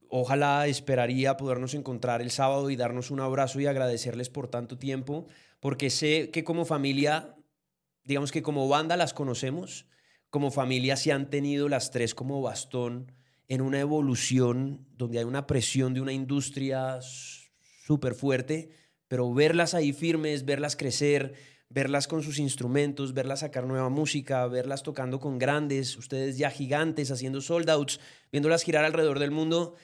ojalá 0.10 0.68
esperaría 0.68 1.36
podernos 1.36 1.74
encontrar 1.74 2.22
el 2.22 2.30
sábado 2.30 2.70
y 2.70 2.76
darnos 2.76 3.10
un 3.10 3.22
abrazo 3.22 3.60
y 3.60 3.66
agradecerles 3.66 4.30
por 4.30 4.50
tanto 4.50 4.78
tiempo, 4.78 5.26
porque 5.60 5.90
sé 5.90 6.30
que 6.30 6.44
como 6.44 6.66
familia, 6.66 7.36
digamos 8.04 8.32
que 8.32 8.44
como 8.44 8.68
banda 8.68 8.98
las 8.98 9.16
conocemos, 9.16 9.88
como 10.30 10.52
familia 10.52 10.96
se 10.96 11.12
han 11.12 11.32
tenido 11.32 11.68
las 11.68 11.90
tres 11.90 12.14
como 12.14 12.42
bastón 12.42 13.12
en 13.48 13.62
una 13.62 13.80
evolución 13.80 14.86
donde 14.92 15.20
hay 15.20 15.26
una 15.26 15.48
presión 15.48 15.94
de 15.94 16.02
una 16.02 16.14
industria 16.14 17.00
súper 17.02 18.14
fuerte, 18.14 18.70
pero 19.08 19.34
verlas 19.34 19.74
ahí 19.74 19.92
firmes, 19.94 20.46
verlas 20.46 20.76
crecer, 20.76 21.34
verlas 21.76 22.08
con 22.08 22.24
sus 22.24 22.40
instrumentos, 22.40 23.14
verlas 23.14 23.42
sacar 23.42 23.66
nueva 23.66 23.90
música, 23.90 24.48
verlas 24.48 24.82
tocando 24.82 25.20
con 25.20 25.38
grandes, 25.38 25.98
ustedes 25.98 26.38
ya 26.38 26.50
gigantes 26.50 27.12
haciendo 27.12 27.42
sold 27.42 27.70
outs, 27.70 28.00
viéndolas 28.32 28.64
girar 28.64 28.86
alrededor 28.86 29.20
del 29.20 29.32
mundo, 29.32 29.76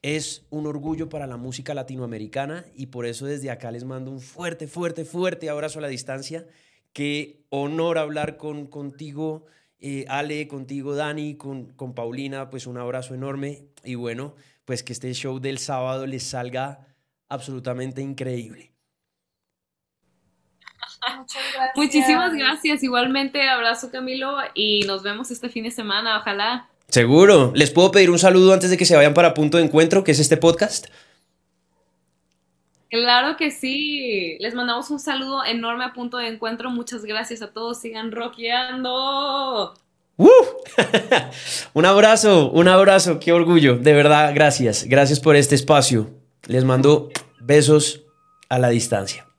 es 0.00 0.46
un 0.50 0.68
orgullo 0.68 1.08
para 1.08 1.26
la 1.26 1.36
música 1.36 1.74
latinoamericana 1.74 2.64
y 2.76 2.86
por 2.86 3.04
eso 3.04 3.26
desde 3.26 3.50
acá 3.50 3.72
les 3.72 3.82
mando 3.82 4.12
un 4.12 4.20
fuerte, 4.20 4.68
fuerte, 4.68 5.04
fuerte 5.04 5.50
abrazo 5.50 5.80
a 5.80 5.82
la 5.82 5.88
distancia. 5.88 6.46
Qué 6.92 7.42
honor 7.48 7.98
hablar 7.98 8.36
con, 8.36 8.68
contigo, 8.68 9.44
eh, 9.80 10.04
Ale, 10.08 10.46
contigo, 10.46 10.94
Dani, 10.94 11.34
con, 11.34 11.72
con 11.72 11.94
Paulina, 11.94 12.48
pues 12.48 12.68
un 12.68 12.78
abrazo 12.78 13.12
enorme 13.12 13.64
y 13.82 13.96
bueno, 13.96 14.36
pues 14.64 14.84
que 14.84 14.92
este 14.92 15.12
show 15.14 15.40
del 15.40 15.58
sábado 15.58 16.06
les 16.06 16.22
salga 16.22 16.86
absolutamente 17.28 18.02
increíble. 18.02 18.69
Muchas 21.16 21.42
gracias. 21.54 21.76
Muchísimas 21.76 22.34
gracias. 22.34 22.82
Igualmente, 22.82 23.48
abrazo 23.48 23.90
Camilo 23.90 24.36
y 24.54 24.82
nos 24.86 25.02
vemos 25.02 25.30
este 25.30 25.48
fin 25.48 25.64
de 25.64 25.70
semana, 25.70 26.18
ojalá. 26.18 26.68
Seguro. 26.88 27.52
¿Les 27.54 27.70
puedo 27.70 27.90
pedir 27.92 28.10
un 28.10 28.18
saludo 28.18 28.52
antes 28.52 28.70
de 28.70 28.76
que 28.76 28.84
se 28.84 28.96
vayan 28.96 29.14
para 29.14 29.32
Punto 29.34 29.58
de 29.58 29.64
Encuentro, 29.64 30.02
que 30.02 30.12
es 30.12 30.18
este 30.18 30.36
podcast? 30.36 30.86
Claro 32.90 33.36
que 33.36 33.52
sí. 33.52 34.36
Les 34.40 34.54
mandamos 34.54 34.90
un 34.90 34.98
saludo 34.98 35.44
enorme 35.44 35.84
a 35.84 35.92
Punto 35.92 36.16
de 36.16 36.26
Encuentro. 36.26 36.70
Muchas 36.70 37.04
gracias 37.04 37.40
a 37.42 37.52
todos. 37.52 37.80
Sigan 37.80 38.10
rockeando. 38.10 39.74
un 41.72 41.86
abrazo, 41.86 42.50
un 42.50 42.66
abrazo. 42.66 43.20
Qué 43.20 43.32
orgullo. 43.32 43.76
De 43.76 43.92
verdad, 43.92 44.32
gracias. 44.34 44.84
Gracias 44.84 45.20
por 45.20 45.36
este 45.36 45.54
espacio. 45.54 46.10
Les 46.46 46.64
mando 46.64 47.10
besos 47.40 48.02
a 48.48 48.58
la 48.58 48.68
distancia. 48.68 49.29